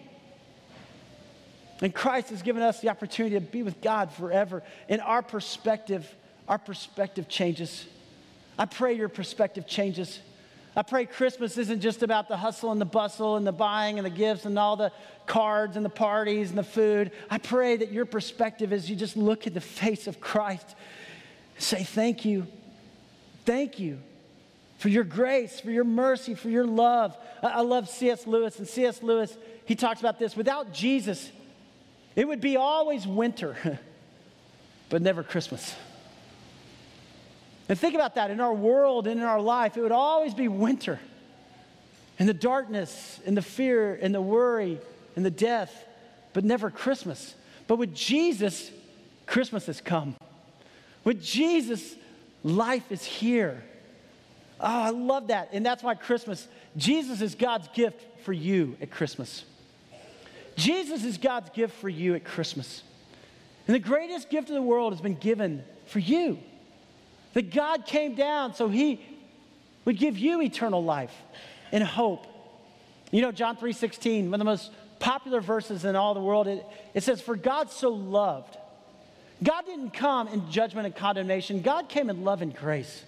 And 1.80 1.94
Christ 1.94 2.30
has 2.30 2.42
given 2.42 2.62
us 2.62 2.80
the 2.80 2.88
opportunity 2.88 3.34
to 3.34 3.40
be 3.40 3.62
with 3.62 3.80
God 3.80 4.12
forever. 4.12 4.62
And 4.88 5.00
our 5.00 5.22
perspective, 5.22 6.08
our 6.48 6.58
perspective 6.58 7.28
changes. 7.28 7.86
I 8.58 8.64
pray 8.64 8.94
your 8.94 9.08
perspective 9.08 9.66
changes. 9.66 10.20
I 10.74 10.82
pray 10.82 11.06
Christmas 11.06 11.58
isn't 11.58 11.80
just 11.80 12.02
about 12.02 12.28
the 12.28 12.36
hustle 12.36 12.70
and 12.70 12.80
the 12.80 12.84
bustle 12.84 13.36
and 13.36 13.46
the 13.46 13.52
buying 13.52 13.98
and 13.98 14.06
the 14.06 14.10
gifts 14.10 14.44
and 14.44 14.58
all 14.58 14.76
the 14.76 14.92
cards 15.26 15.76
and 15.76 15.84
the 15.84 15.90
parties 15.90 16.50
and 16.50 16.58
the 16.58 16.64
food. 16.64 17.10
I 17.30 17.38
pray 17.38 17.76
that 17.76 17.90
your 17.92 18.04
perspective 18.04 18.72
is 18.72 18.88
you 18.88 18.94
just 18.94 19.16
look 19.16 19.46
at 19.46 19.54
the 19.54 19.60
face 19.60 20.06
of 20.06 20.20
Christ 20.20 20.76
say, 21.58 21.82
Thank 21.82 22.24
you. 22.24 22.46
Thank 23.44 23.78
you 23.80 23.98
for 24.78 24.88
your 24.88 25.04
grace, 25.04 25.60
for 25.60 25.70
your 25.70 25.84
mercy, 25.84 26.34
for 26.34 26.48
your 26.48 26.66
love. 26.66 27.16
I, 27.42 27.60
love 27.60 27.88
C.S. 27.88 28.26
Lewis, 28.26 28.58
and 28.58 28.66
C.S. 28.66 29.02
Lewis, 29.02 29.36
he 29.66 29.74
talks 29.74 30.00
about 30.00 30.18
this. 30.18 30.36
Without 30.36 30.72
Jesus, 30.72 31.30
it 32.16 32.26
would 32.26 32.40
be 32.40 32.56
always 32.56 33.06
winter, 33.06 33.80
but 34.88 35.02
never 35.02 35.22
Christmas. 35.22 35.74
And 37.68 37.78
think 37.78 37.94
about 37.94 38.14
that 38.14 38.30
in 38.30 38.40
our 38.40 38.54
world 38.54 39.08
and 39.08 39.20
in 39.20 39.26
our 39.26 39.40
life, 39.40 39.76
it 39.76 39.82
would 39.82 39.92
always 39.92 40.32
be 40.32 40.48
winter. 40.48 41.00
And 42.20 42.28
the 42.28 42.34
darkness, 42.34 43.20
and 43.26 43.36
the 43.36 43.42
fear, 43.42 43.98
and 44.00 44.14
the 44.14 44.22
worry, 44.22 44.80
and 45.16 45.24
the 45.24 45.30
death, 45.30 45.86
but 46.32 46.44
never 46.44 46.70
Christmas. 46.70 47.34
But 47.66 47.76
with 47.76 47.94
Jesus, 47.94 48.70
Christmas 49.26 49.66
has 49.66 49.80
come. 49.80 50.16
With 51.04 51.22
Jesus, 51.22 51.94
life 52.42 52.90
is 52.90 53.04
here. 53.04 53.62
Oh, 54.60 54.66
I 54.66 54.90
love 54.90 55.28
that. 55.28 55.50
And 55.52 55.64
that's 55.64 55.82
why 55.82 55.94
Christmas, 55.94 56.48
Jesus 56.76 57.20
is 57.20 57.34
God's 57.34 57.68
gift 57.68 58.04
for 58.24 58.32
you 58.32 58.76
at 58.80 58.90
Christmas. 58.90 59.44
Jesus 60.56 61.04
is 61.04 61.18
God's 61.18 61.50
gift 61.50 61.74
for 61.76 61.88
you 61.88 62.14
at 62.14 62.24
Christmas. 62.24 62.82
And 63.66 63.74
the 63.74 63.80
greatest 63.80 64.30
gift 64.30 64.48
of 64.48 64.54
the 64.54 64.62
world 64.62 64.92
has 64.92 65.00
been 65.00 65.14
given 65.14 65.62
for 65.86 66.00
you. 66.00 66.38
That 67.34 67.52
God 67.52 67.86
came 67.86 68.14
down 68.14 68.54
so 68.54 68.68
he 68.68 69.00
would 69.84 69.98
give 69.98 70.18
you 70.18 70.42
eternal 70.42 70.82
life 70.82 71.14
and 71.70 71.84
hope. 71.84 72.26
You 73.10 73.22
know, 73.22 73.30
John 73.30 73.56
3:16, 73.56 74.30
one 74.30 74.34
of 74.34 74.38
the 74.38 74.44
most 74.44 74.72
popular 74.98 75.40
verses 75.40 75.84
in 75.84 75.96
all 75.96 76.14
the 76.14 76.20
world, 76.20 76.48
it, 76.48 76.66
it 76.94 77.02
says, 77.02 77.20
For 77.20 77.36
God 77.36 77.70
so 77.70 77.90
loved. 77.90 78.56
God 79.42 79.66
didn't 79.66 79.90
come 79.90 80.28
in 80.28 80.50
judgment 80.50 80.86
and 80.86 80.96
condemnation. 80.96 81.62
God 81.62 81.88
came 81.88 82.10
in 82.10 82.24
love 82.24 82.42
and 82.42 82.54
grace. 82.54 83.04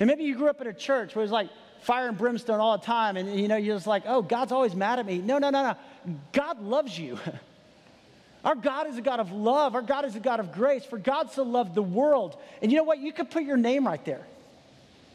And 0.00 0.08
maybe 0.08 0.24
you 0.24 0.36
grew 0.36 0.48
up 0.48 0.60
in 0.60 0.66
a 0.66 0.72
church 0.72 1.14
where 1.14 1.22
it 1.22 1.26
was 1.26 1.32
like 1.32 1.48
fire 1.80 2.08
and 2.08 2.16
brimstone 2.16 2.60
all 2.60 2.78
the 2.78 2.84
time, 2.84 3.16
and 3.16 3.38
you 3.38 3.46
know, 3.48 3.56
you're 3.56 3.76
just 3.76 3.86
like, 3.86 4.04
oh, 4.06 4.22
God's 4.22 4.52
always 4.52 4.74
mad 4.74 4.98
at 4.98 5.06
me. 5.06 5.18
No, 5.18 5.38
no, 5.38 5.50
no, 5.50 5.62
no. 5.62 6.14
God 6.32 6.60
loves 6.60 6.98
you. 6.98 7.18
Our 8.44 8.54
God 8.54 8.86
is 8.86 8.98
a 8.98 9.02
God 9.02 9.20
of 9.20 9.32
love. 9.32 9.74
Our 9.74 9.82
God 9.82 10.04
is 10.04 10.16
a 10.16 10.20
God 10.20 10.38
of 10.38 10.52
grace. 10.52 10.84
For 10.84 10.98
God 10.98 11.30
so 11.30 11.42
loved 11.42 11.74
the 11.74 11.82
world. 11.82 12.36
And 12.60 12.70
you 12.70 12.76
know 12.76 12.84
what? 12.84 12.98
You 12.98 13.10
could 13.12 13.30
put 13.30 13.44
your 13.44 13.56
name 13.56 13.86
right 13.86 14.04
there. 14.04 14.26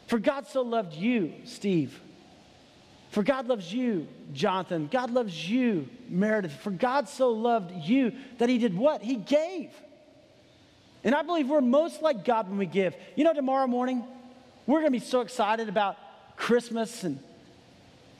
For 0.08 0.18
God 0.18 0.48
so 0.48 0.62
loved 0.62 0.94
you, 0.94 1.32
Steve. 1.44 2.00
For 3.10 3.22
God 3.22 3.46
loves 3.46 3.72
you, 3.72 4.08
Jonathan. 4.32 4.88
God 4.90 5.10
loves 5.10 5.48
you, 5.48 5.88
Meredith. 6.08 6.52
For 6.52 6.70
God 6.70 7.08
so 7.08 7.30
loved 7.30 7.72
you 7.72 8.12
that 8.38 8.48
he 8.48 8.58
did 8.58 8.76
what? 8.76 9.02
He 9.02 9.14
gave. 9.14 9.70
And 11.04 11.14
I 11.14 11.22
believe 11.22 11.48
we're 11.48 11.60
most 11.60 12.02
like 12.02 12.24
God 12.24 12.48
when 12.48 12.58
we 12.58 12.66
give. 12.66 12.94
You 13.14 13.24
know, 13.24 13.32
tomorrow 13.32 13.68
morning, 13.68 14.04
we're 14.70 14.80
going 14.80 14.92
to 14.92 14.98
be 14.98 15.04
so 15.04 15.20
excited 15.20 15.68
about 15.68 15.96
Christmas 16.36 17.04
and 17.04 17.18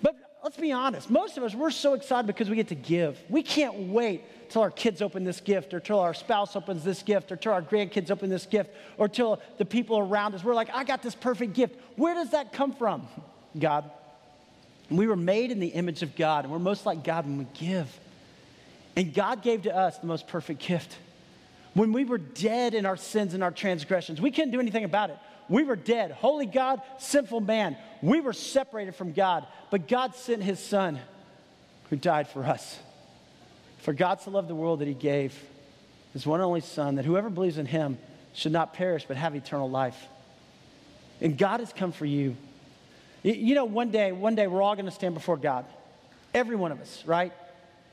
but 0.02 0.16
let's 0.42 0.56
be 0.56 0.72
honest, 0.72 1.10
most 1.10 1.36
of 1.36 1.44
us 1.44 1.54
we're 1.54 1.70
so 1.70 1.94
excited 1.94 2.26
because 2.26 2.50
we 2.50 2.56
get 2.56 2.68
to 2.68 2.74
give. 2.74 3.18
We 3.28 3.42
can't 3.42 3.88
wait 3.88 4.50
till 4.50 4.62
our 4.62 4.70
kids 4.70 5.00
open 5.00 5.24
this 5.24 5.40
gift 5.40 5.72
or 5.72 5.80
till 5.80 6.00
our 6.00 6.12
spouse 6.12 6.56
opens 6.56 6.82
this 6.82 7.02
gift 7.02 7.30
or 7.30 7.36
till 7.36 7.52
our 7.52 7.62
grandkids 7.62 8.10
open 8.10 8.30
this 8.30 8.46
gift 8.46 8.70
or 8.98 9.08
till 9.08 9.40
the 9.58 9.64
people 9.64 9.98
around 9.98 10.34
us 10.34 10.42
we're 10.42 10.54
like, 10.54 10.70
"I 10.74 10.84
got 10.84 11.02
this 11.02 11.14
perfect 11.14 11.52
gift." 11.54 11.76
Where 11.96 12.14
does 12.14 12.30
that 12.30 12.52
come 12.52 12.72
from? 12.72 13.06
God. 13.58 13.90
We 14.90 15.06
were 15.06 15.16
made 15.16 15.52
in 15.52 15.60
the 15.60 15.68
image 15.68 16.02
of 16.02 16.16
God 16.16 16.44
and 16.44 16.52
we're 16.52 16.58
most 16.58 16.84
like 16.84 17.04
God 17.04 17.26
when 17.26 17.38
we 17.38 17.46
give. 17.54 18.00
And 18.96 19.14
God 19.14 19.42
gave 19.42 19.62
to 19.62 19.76
us 19.76 19.98
the 19.98 20.06
most 20.06 20.26
perfect 20.26 20.66
gift. 20.66 20.96
When 21.74 21.92
we 21.92 22.04
were 22.04 22.18
dead 22.18 22.74
in 22.74 22.86
our 22.86 22.96
sins 22.96 23.34
and 23.34 23.44
our 23.44 23.52
transgressions, 23.52 24.20
we 24.20 24.32
couldn't 24.32 24.50
do 24.50 24.58
anything 24.58 24.82
about 24.82 25.10
it. 25.10 25.18
We 25.50 25.64
were 25.64 25.76
dead. 25.76 26.12
Holy 26.12 26.46
God, 26.46 26.80
sinful 26.98 27.40
man. 27.40 27.76
We 28.00 28.20
were 28.20 28.32
separated 28.32 28.94
from 28.94 29.12
God. 29.12 29.46
But 29.70 29.88
God 29.88 30.14
sent 30.14 30.42
his 30.42 30.60
son 30.60 30.98
who 31.90 31.96
died 31.96 32.28
for 32.28 32.44
us. 32.44 32.78
For 33.78 33.92
God 33.92 34.20
so 34.20 34.30
loved 34.30 34.48
the 34.48 34.54
world 34.54 34.78
that 34.78 34.88
he 34.88 34.94
gave 34.94 35.38
his 36.12 36.24
one 36.24 36.40
only 36.40 36.60
son, 36.60 36.94
that 36.94 37.04
whoever 37.04 37.28
believes 37.28 37.58
in 37.58 37.66
him 37.66 37.98
should 38.32 38.52
not 38.52 38.74
perish 38.74 39.04
but 39.06 39.16
have 39.16 39.34
eternal 39.34 39.68
life. 39.68 39.98
And 41.20 41.36
God 41.36 41.60
has 41.60 41.72
come 41.72 41.90
for 41.90 42.06
you. 42.06 42.36
You 43.22 43.54
know, 43.54 43.64
one 43.64 43.90
day, 43.90 44.12
one 44.12 44.36
day 44.36 44.46
we're 44.46 44.62
all 44.62 44.74
going 44.76 44.86
to 44.86 44.90
stand 44.92 45.14
before 45.14 45.36
God. 45.36 45.66
Every 46.32 46.56
one 46.56 46.70
of 46.70 46.80
us, 46.80 47.02
right? 47.06 47.32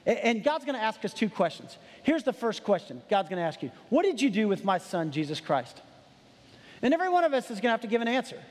And 0.06 0.44
God's 0.44 0.64
going 0.64 0.78
to 0.78 0.84
ask 0.84 1.04
us 1.04 1.14
two 1.14 1.30
questions. 1.30 1.76
Here's 2.04 2.24
the 2.24 2.34
first 2.34 2.64
question 2.64 3.02
God's 3.10 3.30
going 3.30 3.40
to 3.40 3.46
ask 3.46 3.64
you 3.64 3.72
What 3.90 4.04
did 4.04 4.22
you 4.22 4.30
do 4.30 4.48
with 4.48 4.64
my 4.64 4.78
son, 4.78 5.12
Jesus 5.12 5.42
Christ? 5.42 5.82
And 6.82 6.94
every 6.94 7.10
one 7.10 7.24
of 7.24 7.34
us 7.34 7.46
is 7.46 7.60
going 7.60 7.64
to 7.64 7.70
have 7.70 7.82
to 7.82 7.88
give 7.88 8.02
an 8.02 8.08
answer. 8.08 8.42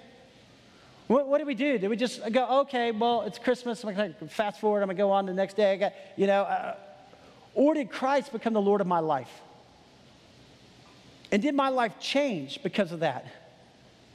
What, 1.07 1.29
what 1.29 1.39
did 1.39 1.47
we 1.47 1.55
do? 1.55 1.79
Did 1.79 1.89
we 1.89 1.97
just 1.97 2.21
go, 2.33 2.61
okay, 2.63 2.91
well, 2.91 3.23
it's 3.23 3.39
Christmas. 3.39 3.85
I'm 3.85 3.95
going 3.95 4.15
to 4.15 4.29
fast 4.29 4.61
forward. 4.61 4.83
I'm 4.83 4.89
going 4.89 4.97
to 4.97 5.03
go 5.03 5.13
on 5.13 5.27
the 5.27 5.35
next 5.35 5.55
day. 5.55 5.73
I 5.73 5.77
got, 5.77 5.93
you 6.17 6.27
know, 6.27 6.43
uh, 6.43 6.77
or 7.55 7.75
did 7.75 7.91
Christ 7.91 8.33
become 8.33 8.53
the 8.53 8.61
Lord 8.61 8.81
of 8.81 8.87
my 8.87 8.99
life? 8.99 9.31
And 11.31 11.41
did 11.43 11.55
my 11.55 11.69
life 11.69 11.99
change 12.01 12.63
because 12.63 12.93
of 12.93 13.01
that? 13.01 13.27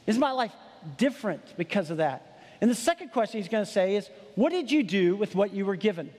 Is 0.05 0.17
my 0.17 0.31
life 0.31 0.51
different 0.97 1.57
because 1.57 1.89
of 1.91 1.97
that? 1.97 2.39
And 2.59 2.69
the 2.69 2.75
second 2.75 3.11
question 3.11 3.39
he's 3.39 3.49
going 3.49 3.65
to 3.65 3.71
say 3.71 3.95
is, 3.95 4.09
What 4.35 4.51
did 4.51 4.71
you 4.71 4.83
do 4.83 5.15
with 5.15 5.35
what 5.35 5.53
you 5.53 5.65
were 5.65 5.75
given? 5.75 6.11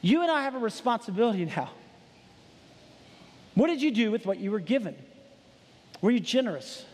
You 0.00 0.22
and 0.22 0.30
I 0.30 0.42
have 0.42 0.54
a 0.54 0.58
responsibility 0.58 1.44
now. 1.44 1.70
What 3.54 3.68
did 3.68 3.82
you 3.82 3.90
do 3.90 4.10
with 4.10 4.26
what 4.26 4.38
you 4.38 4.50
were 4.50 4.60
given? 4.60 4.96
Were 6.00 6.10
you 6.10 6.20
generous? 6.20 6.84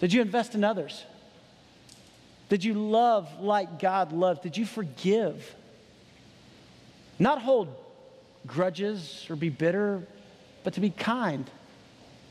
Did 0.00 0.12
you 0.12 0.20
invest 0.20 0.54
in 0.54 0.64
others? 0.64 1.04
Did 2.48 2.64
you 2.64 2.74
love 2.74 3.40
like 3.40 3.78
God 3.78 4.12
loved? 4.12 4.42
Did 4.42 4.56
you 4.56 4.66
forgive? 4.66 5.54
Not 7.18 7.40
hold 7.40 7.74
grudges 8.46 9.26
or 9.30 9.36
be 9.36 9.48
bitter, 9.48 10.06
but 10.62 10.74
to 10.74 10.80
be 10.80 10.90
kind, 10.90 11.48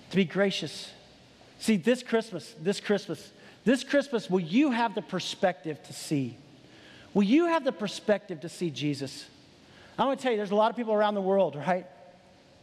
to 0.10 0.16
be 0.16 0.26
gracious. 0.26 0.92
See, 1.60 1.78
this 1.78 2.04
Christmas, 2.04 2.54
this 2.62 2.80
Christmas, 2.80 3.32
this 3.66 3.84
Christmas, 3.84 4.30
will 4.30 4.40
you 4.40 4.72
have 4.72 4.96
the 4.96 5.02
perspective 5.02 5.82
to 5.84 5.94
see? 5.94 6.38
Will 7.14 7.24
you 7.24 7.46
have 7.46 7.64
the 7.64 7.72
perspective 7.72 8.42
to 8.42 8.50
see 8.50 8.70
Jesus? 8.70 9.26
I 9.98 10.06
want 10.06 10.20
to 10.20 10.24
tell 10.24 10.32
you, 10.32 10.38
there's 10.38 10.52
a 10.52 10.56
lot 10.56 10.72
of 10.72 10.78
people 10.78 10.94
around 10.94 11.16
the 11.16 11.22
world, 11.22 11.56
right? 11.56 11.86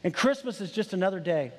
And 0.03 0.12
Christmas 0.12 0.61
is 0.61 0.72
just 0.72 0.92
another 0.92 1.20
day. 1.20 1.53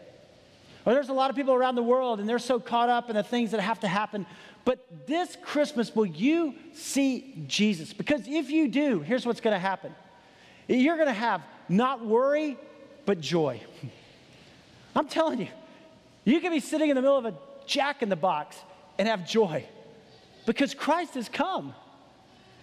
Or 0.85 0.93
there's 0.93 1.09
a 1.09 1.13
lot 1.13 1.29
of 1.29 1.35
people 1.35 1.53
around 1.53 1.75
the 1.75 1.83
world 1.83 2.19
and 2.19 2.27
they're 2.27 2.39
so 2.39 2.59
caught 2.59 2.89
up 2.89 3.09
in 3.09 3.15
the 3.15 3.23
things 3.23 3.51
that 3.51 3.61
have 3.61 3.79
to 3.81 3.87
happen. 3.87 4.25
But 4.65 5.07
this 5.07 5.37
Christmas, 5.43 5.95
will 5.95 6.05
you 6.05 6.55
see 6.73 7.43
Jesus? 7.47 7.93
Because 7.93 8.27
if 8.27 8.49
you 8.49 8.67
do, 8.67 8.99
here's 8.99 9.25
what's 9.25 9.41
going 9.41 9.55
to 9.55 9.59
happen 9.59 9.93
you're 10.67 10.95
going 10.95 11.07
to 11.07 11.13
have 11.13 11.41
not 11.67 12.05
worry, 12.05 12.57
but 13.05 13.19
joy. 13.19 13.61
I'm 14.95 15.07
telling 15.07 15.39
you, 15.39 15.47
you 16.23 16.39
can 16.39 16.51
be 16.51 16.59
sitting 16.59 16.89
in 16.89 16.95
the 16.95 17.01
middle 17.01 17.17
of 17.17 17.25
a 17.25 17.33
jack 17.65 18.01
in 18.01 18.09
the 18.09 18.15
box 18.15 18.57
and 18.97 19.07
have 19.07 19.27
joy 19.27 19.65
because 20.45 20.73
Christ 20.73 21.15
has 21.15 21.27
come. 21.29 21.73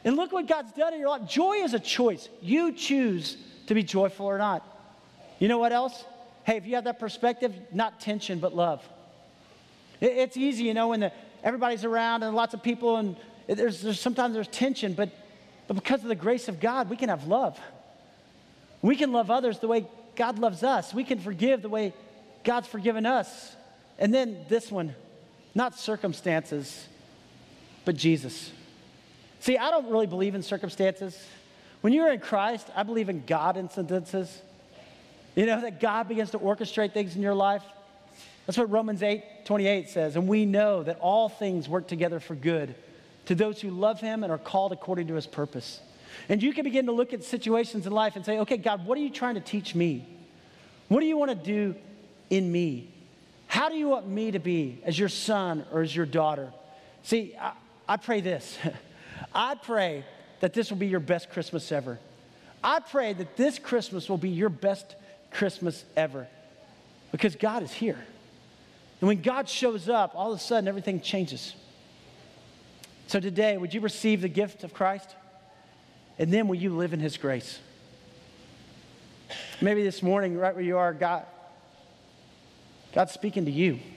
And 0.04 0.16
look 0.16 0.33
what 0.33 0.46
God's 0.46 0.72
done 0.72 0.94
in 0.94 1.00
your 1.00 1.09
life. 1.09 1.28
Joy 1.28 1.54
is 1.54 1.74
a 1.74 1.81
choice. 1.81 2.28
You 2.40 2.72
choose 2.72 3.37
to 3.66 3.74
be 3.74 3.83
joyful 3.83 4.26
or 4.26 4.38
not. 4.38 4.64
You 5.38 5.48
know 5.48 5.59
what 5.59 5.72
else? 5.72 6.04
Hey, 6.48 6.56
if 6.56 6.66
you 6.66 6.76
have 6.76 6.84
that 6.84 6.98
perspective, 6.98 7.54
not 7.74 8.00
tension, 8.00 8.38
but 8.38 8.56
love. 8.56 8.82
It's 10.00 10.34
easy, 10.34 10.64
you 10.64 10.72
know, 10.72 10.88
when 10.88 11.00
the, 11.00 11.12
everybody's 11.44 11.84
around 11.84 12.22
and 12.22 12.34
lots 12.34 12.54
of 12.54 12.62
people, 12.62 12.96
and 12.96 13.16
there's, 13.46 13.82
there's 13.82 14.00
sometimes 14.00 14.32
there's 14.32 14.48
tension, 14.48 14.94
but, 14.94 15.11
but 15.66 15.74
because 15.74 16.02
of 16.02 16.08
the 16.08 16.14
grace 16.14 16.48
of 16.48 16.58
God, 16.58 16.88
we 16.88 16.96
can 16.96 17.11
have 17.11 17.26
love. 17.26 17.61
We 18.80 18.96
can 18.96 19.12
love 19.12 19.30
others 19.30 19.58
the 19.58 19.68
way 19.68 19.87
God 20.16 20.38
loves 20.38 20.62
us. 20.62 20.94
We 20.94 21.04
can 21.04 21.18
forgive 21.18 21.61
the 21.61 21.68
way 21.68 21.92
God's 22.44 22.66
forgiven 22.66 23.04
us. 23.04 23.54
And 23.98 24.14
then 24.14 24.46
this 24.48 24.72
one, 24.72 24.94
not 25.54 25.78
circumstances, 25.78 26.88
but 27.84 27.94
Jesus. 27.94 28.50
See, 29.40 29.58
I 29.58 29.70
don't 29.70 29.90
really 29.90 30.06
believe 30.06 30.34
in 30.34 30.42
circumstances. 30.42 31.22
When 31.82 31.92
you're 31.92 32.11
in 32.11 32.20
Christ, 32.20 32.70
I 32.74 32.84
believe 32.84 33.11
in 33.11 33.26
God 33.26 33.58
in 33.58 33.68
incidences. 33.68 34.34
You 35.38 35.46
know, 35.46 35.61
that 35.61 35.79
God 35.79 36.09
begins 36.09 36.33
to 36.33 36.38
orchestrate 36.40 36.92
things 36.92 37.14
in 37.14 37.22
your 37.22 37.33
life. 37.33 37.62
That's 38.44 38.59
what 38.59 38.72
Romans 38.72 39.05
8 39.05 39.44
28 39.44 39.88
says. 39.88 40.16
And 40.16 40.27
we 40.27 40.44
know 40.44 40.83
that 40.83 40.98
all 40.98 41.29
things 41.29 41.68
work 41.68 41.87
together 41.87 42.18
for 42.18 42.35
good 42.35 42.74
to 43.27 43.37
those 43.37 43.61
who 43.61 43.70
love 43.70 44.01
him 44.01 44.24
and 44.24 44.33
are 44.33 44.38
called 44.38 44.72
according 44.72 45.07
to 45.07 45.14
his 45.14 45.29
purpose. 45.29 45.81
And 46.29 46.42
you 46.42 46.53
can 46.53 46.64
begin 46.64 46.87
to 46.87 46.92
look 46.92 47.12
at 47.12 47.22
situations 47.22 47.87
in 47.87 47.92
life 47.92 48.16
and 48.16 48.27
say, 48.27 48.40
okay, 48.40 48.57
God, 48.57 48.85
what 48.85 48.98
are 48.98 49.01
you 49.01 49.11
trying 49.11 49.37
to 49.37 49.40
teach 49.40 49.77
me? 49.77 50.09
What 50.88 50.98
do 50.98 51.07
you 51.07 51.16
want 51.16 51.31
to 51.31 51.37
do 51.37 51.77
in 52.31 52.51
me? 52.51 52.92
How 53.46 53.68
do 53.68 53.77
you 53.77 53.87
want 53.87 54.09
me 54.09 54.33
to 54.33 54.40
be 54.40 54.81
as 54.83 54.98
your 54.98 55.09
son 55.09 55.64
or 55.70 55.83
as 55.83 55.94
your 55.94 56.07
daughter? 56.07 56.53
See, 57.05 57.37
I, 57.40 57.53
I 57.88 57.96
pray 57.96 58.22
this. 58.22 58.59
I 59.33 59.55
pray 59.55 60.05
that 60.40 60.53
this 60.53 60.68
will 60.68 60.79
be 60.79 60.88
your 60.88 60.98
best 60.98 61.31
Christmas 61.31 61.70
ever. 61.70 62.01
I 62.64 62.81
pray 62.81 63.12
that 63.12 63.37
this 63.37 63.61
Christmas 63.61 64.09
will 64.09 64.18
be 64.18 64.31
your 64.31 64.48
best 64.48 64.96
Christmas 65.30 65.84
ever 65.96 66.26
because 67.12 67.36
God 67.36 67.62
is 67.62 67.72
here. 67.72 67.98
And 69.00 69.08
when 69.08 69.22
God 69.22 69.48
shows 69.48 69.88
up, 69.88 70.12
all 70.14 70.32
of 70.32 70.38
a 70.38 70.42
sudden 70.42 70.68
everything 70.68 71.00
changes. 71.00 71.54
So 73.06 73.20
today, 73.20 73.56
would 73.56 73.72
you 73.72 73.80
receive 73.80 74.20
the 74.20 74.28
gift 74.28 74.64
of 74.64 74.74
Christ? 74.74 75.14
And 76.18 76.32
then 76.32 76.48
will 76.48 76.56
you 76.56 76.76
live 76.76 76.92
in 76.92 77.00
His 77.00 77.16
grace? 77.16 77.58
Maybe 79.60 79.82
this 79.82 80.02
morning, 80.02 80.36
right 80.36 80.54
where 80.54 80.64
you 80.64 80.76
are, 80.78 80.92
God, 80.92 81.24
God's 82.92 83.12
speaking 83.12 83.44
to 83.46 83.50
you. 83.50 83.78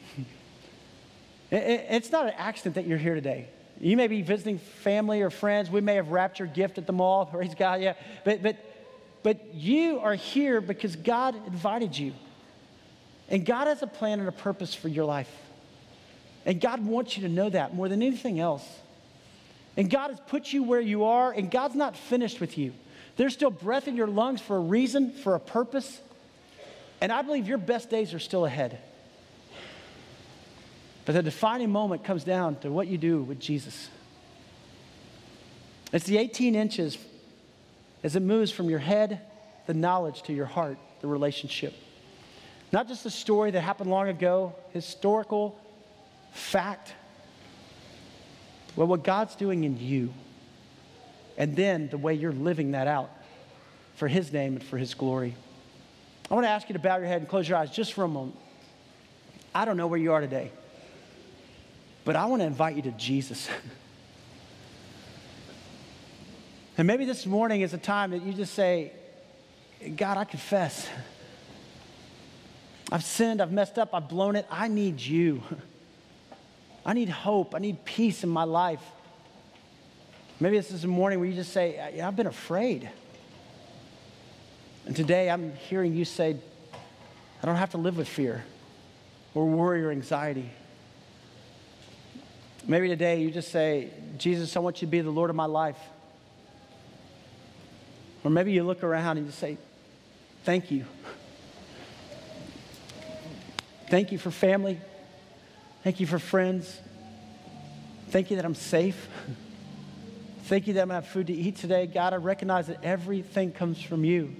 It's 1.54 2.14
not 2.14 2.28
an 2.28 2.34
accident 2.38 2.76
that 2.76 2.88
you're 2.88 2.98
here 2.98 3.14
today. 3.14 3.50
You 3.78 3.98
may 3.98 4.08
be 4.08 4.22
visiting 4.22 4.58
family 4.58 5.22
or 5.22 5.30
friends. 5.30 5.70
We 5.70 5.82
may 5.82 5.96
have 5.96 6.08
wrapped 6.08 6.40
your 6.40 6.48
gift 6.48 6.78
at 6.78 6.88
the 6.88 6.94
mall. 6.94 7.26
Praise 7.32 7.54
God, 7.56 7.82
yeah. 7.82 7.96
But, 8.24 8.42
but, 8.42 8.56
but 9.24 9.54
you 9.54 10.00
are 10.00 10.16
here 10.16 10.62
because 10.62 10.96
God 10.96 11.36
invited 11.48 11.98
you. 11.98 12.14
And 13.30 13.46
God 13.46 13.68
has 13.68 13.82
a 13.82 13.88
plan 13.88 14.20
and 14.20 14.28
a 14.28 14.34
purpose 14.34 14.74
for 14.74 14.90
your 14.90 15.06
life. 15.06 15.32
And 16.46 16.60
God 16.60 16.86
wants 16.86 17.16
you 17.16 17.28
to 17.28 17.34
know 17.34 17.50
that 17.50 17.74
more 17.74 17.88
than 17.88 18.02
anything 18.02 18.40
else. 18.40 18.68
And 19.78 19.90
God 19.90 20.10
has 20.10 20.20
put 20.28 20.52
you 20.52 20.64
where 20.64 20.82
you 20.82 21.06
are, 21.06 21.32
and 21.32 21.50
God's 21.50 21.76
not 21.76 21.96
finished 21.96 22.42
with 22.42 22.58
you. 22.58 22.74
There's 23.16 23.34
still 23.34 23.52
breath 23.52 23.88
in 23.88 23.96
your 23.96 24.08
lungs 24.08 24.42
for 24.42 24.58
a 24.58 24.60
reason, 24.60 25.12
for 25.12 25.36
a 25.36 25.40
purpose. 25.40 26.02
And 27.00 27.12
I 27.12 27.22
believe 27.22 27.48
your 27.48 27.58
best 27.58 27.90
days 27.90 28.14
are 28.14 28.20
still 28.20 28.46
ahead. 28.46 28.80
But 31.06 31.14
the 31.14 31.24
defining 31.24 31.72
moment 31.72 32.04
comes 32.04 32.24
down 32.24 32.58
to 32.60 32.72
what 32.72 32.88
you 32.88 32.98
do 32.98 33.22
with 33.22 33.40
Jesus. 33.40 33.90
It's 35.94 36.06
the 36.06 36.18
18 36.18 36.56
inches 36.56 36.98
as 38.04 38.16
it 38.16 38.22
moves 38.22 38.52
from 38.52 38.70
your 38.70 38.80
head, 38.80 39.22
the 39.68 39.74
knowledge, 39.74 40.24
to 40.24 40.34
your 40.34 40.46
heart, 40.46 40.78
the 41.02 41.08
relationship. 41.08 41.74
Not 42.72 42.88
just 42.88 43.06
a 43.06 43.10
story 43.10 43.52
that 43.52 43.62
happened 43.62 43.90
long 43.90 44.08
ago, 44.08 44.56
historical 44.72 45.60
fact, 46.32 46.94
but 48.76 48.86
what 48.86 49.04
God's 49.04 49.36
doing 49.36 49.64
in 49.64 49.78
you. 49.78 50.14
And 51.38 51.56
then 51.56 51.90
the 51.90 51.98
way 51.98 52.14
you're 52.14 52.32
living 52.32 52.72
that 52.72 52.88
out 52.88 53.10
for 53.96 54.08
His 54.08 54.32
name 54.32 54.56
and 54.56 54.64
for 54.64 54.78
His 54.78 54.94
glory. 54.94 55.36
I 56.30 56.34
want 56.34 56.46
to 56.46 56.50
ask 56.50 56.70
you 56.70 56.74
to 56.74 56.80
bow 56.80 56.98
your 56.98 57.08
head 57.08 57.20
and 57.22 57.30
close 57.30 57.48
your 57.48 57.58
eyes 57.58 57.72
just 57.72 57.94
for 57.94 58.04
a 58.04 58.08
moment. 58.08 58.38
I 59.54 59.66
don't 59.66 59.76
know 59.76 59.88
where 59.88 60.00
you 60.00 60.14
are 60.14 60.22
today, 60.22 60.52
but 62.06 62.16
I 62.16 62.26
want 62.26 62.42
to 62.42 62.46
invite 62.46 62.78
you 62.78 62.82
to 62.84 62.92
Jesus. 62.92 63.50
and 66.78 66.88
maybe 66.88 67.06
this 67.06 67.26
morning 67.26 67.62
is 67.62 67.74
a 67.74 67.78
time 67.78 68.12
that 68.12 68.24
you 68.24 68.34
just 68.34 68.54
say, 68.54 68.92
God, 69.96 70.18
I 70.18 70.24
confess. 70.24 70.88
I've 72.92 73.04
sinned, 73.04 73.42
I've 73.42 73.52
messed 73.52 73.78
up, 73.78 73.94
I've 73.94 74.10
blown 74.10 74.36
it. 74.36 74.46
I 74.50 74.68
need 74.68 75.00
you. 75.00 75.42
I 76.86 76.94
need 76.94 77.10
hope. 77.10 77.56
I 77.56 77.60
need 77.60 77.86
peace 77.86 78.24
in 78.24 78.30
my 78.30 78.44
life. 78.44 78.82
Maybe 80.40 80.58
this 80.58 80.72
is 80.72 80.84
a 80.84 80.88
morning 80.88 81.20
where 81.20 81.28
you 81.28 81.36
just 81.36 81.54
say, 81.54 81.80
I've 82.02 82.16
been 82.16 82.28
afraid. 82.28 82.90
And 84.86 84.96
today 84.96 85.30
I'm 85.30 85.54
hearing 85.54 85.96
you 85.96 86.06
say, 86.06 86.38
I 87.42 87.46
don't 87.46 87.56
have 87.56 87.72
to 87.72 87.78
live 87.78 87.98
with 87.98 88.08
fear 88.08 88.44
or 89.34 89.46
worry 89.46 89.84
or 89.84 89.92
anxiety. 89.92 90.50
Maybe 92.68 92.88
today 92.88 93.22
you 93.22 93.32
just 93.32 93.52
say, 93.52 93.90
Jesus, 94.18 94.56
I 94.56 94.60
want 94.60 94.82
you 94.82 94.88
to 94.88 94.92
be 94.92 95.02
the 95.02 95.12
Lord 95.12 95.30
of 95.30 95.36
my 95.36 95.46
life. 95.46 95.78
Or 98.24 98.32
maybe 98.32 98.52
you 98.52 98.64
look 98.64 98.84
around 98.84 99.18
and 99.18 99.26
you 99.26 99.32
say, 99.32 99.58
Thank 100.44 100.72
you. 100.72 100.86
Thank 103.90 104.12
you 104.12 104.18
for 104.18 104.32
family. 104.32 104.80
Thank 105.84 106.00
you 106.00 106.08
for 106.08 106.18
friends. 106.18 106.80
Thank 108.10 108.30
you 108.30 108.38
that 108.38 108.46
I'm 108.46 108.56
safe. 108.56 109.08
Thank 110.46 110.68
you 110.68 110.74
that 110.74 110.82
I'm 110.82 110.88
going 110.90 111.02
to 111.02 111.06
have 111.06 111.14
food 111.14 111.28
to 111.28 111.34
eat 111.34 111.58
today. 111.58 111.88
God, 111.88 112.14
I 112.14 112.18
recognize 112.18 112.68
that 112.68 112.84
everything 112.84 113.52
comes 113.52 113.82
from 113.82 114.04
you. 114.04 114.36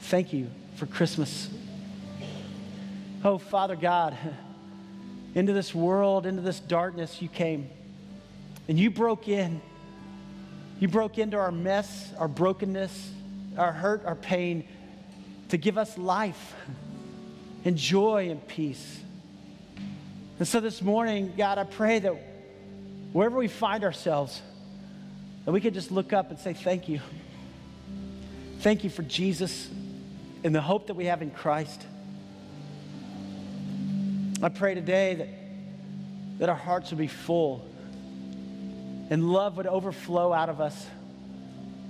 Thank 0.00 0.32
you 0.32 0.48
for 0.76 0.86
Christmas. 0.86 1.48
Oh, 3.24 3.38
Father 3.38 3.76
God, 3.76 4.16
into 5.34 5.52
this 5.52 5.74
world, 5.74 6.26
into 6.26 6.42
this 6.42 6.60
darkness, 6.60 7.20
you 7.20 7.28
came. 7.28 7.68
And 8.68 8.78
you 8.78 8.90
broke 8.90 9.28
in. 9.28 9.60
You 10.78 10.88
broke 10.88 11.18
into 11.18 11.38
our 11.38 11.50
mess, 11.50 12.12
our 12.18 12.28
brokenness, 12.28 13.10
our 13.56 13.72
hurt, 13.72 14.04
our 14.04 14.14
pain, 14.14 14.64
to 15.48 15.56
give 15.56 15.78
us 15.78 15.96
life 15.96 16.54
and 17.64 17.76
joy 17.76 18.28
and 18.30 18.46
peace. 18.46 19.00
And 20.38 20.46
so 20.46 20.60
this 20.60 20.82
morning, 20.82 21.32
God, 21.36 21.56
I 21.56 21.64
pray 21.64 21.98
that 22.00 22.14
wherever 23.12 23.38
we 23.38 23.48
find 23.48 23.84
ourselves, 23.84 24.42
that 25.46 25.52
we 25.52 25.62
can 25.62 25.72
just 25.72 25.90
look 25.90 26.12
up 26.12 26.30
and 26.30 26.38
say, 26.38 26.52
Thank 26.52 26.88
you. 26.88 27.00
Thank 28.60 28.84
you 28.84 28.90
for 28.90 29.02
Jesus 29.02 29.70
and 30.44 30.54
the 30.54 30.60
hope 30.60 30.88
that 30.88 30.94
we 30.94 31.06
have 31.06 31.22
in 31.22 31.30
Christ. 31.30 31.86
I 34.42 34.50
pray 34.50 34.74
today 34.74 35.14
that, 35.14 35.28
that 36.40 36.48
our 36.50 36.56
hearts 36.56 36.90
will 36.90 36.98
be 36.98 37.06
full 37.06 37.66
and 39.10 39.30
love 39.30 39.56
would 39.56 39.66
overflow 39.66 40.32
out 40.32 40.48
of 40.48 40.60
us 40.60 40.86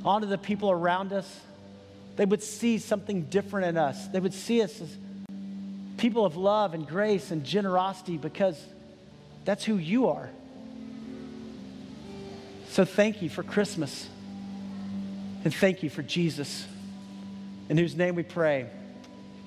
onto 0.04 0.26
the 0.26 0.38
people 0.38 0.70
around 0.70 1.12
us. 1.12 1.40
They 2.16 2.24
would 2.24 2.42
see 2.42 2.78
something 2.78 3.24
different 3.24 3.66
in 3.66 3.76
us. 3.76 4.08
They 4.08 4.20
would 4.20 4.34
see 4.34 4.62
us 4.62 4.80
as 4.80 4.96
people 5.96 6.24
of 6.24 6.36
love 6.36 6.74
and 6.74 6.86
grace 6.86 7.30
and 7.30 7.44
generosity 7.44 8.16
because 8.16 8.62
that's 9.44 9.64
who 9.64 9.76
you 9.76 10.08
are. 10.08 10.28
So 12.68 12.84
thank 12.84 13.22
you 13.22 13.30
for 13.30 13.42
Christmas. 13.42 14.08
And 15.44 15.54
thank 15.54 15.82
you 15.84 15.90
for 15.90 16.02
Jesus, 16.02 16.66
in 17.68 17.78
whose 17.78 17.94
name 17.94 18.16
we 18.16 18.24
pray. 18.24 18.66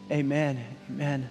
Amen. 0.10 0.64
Amen. 0.90 1.30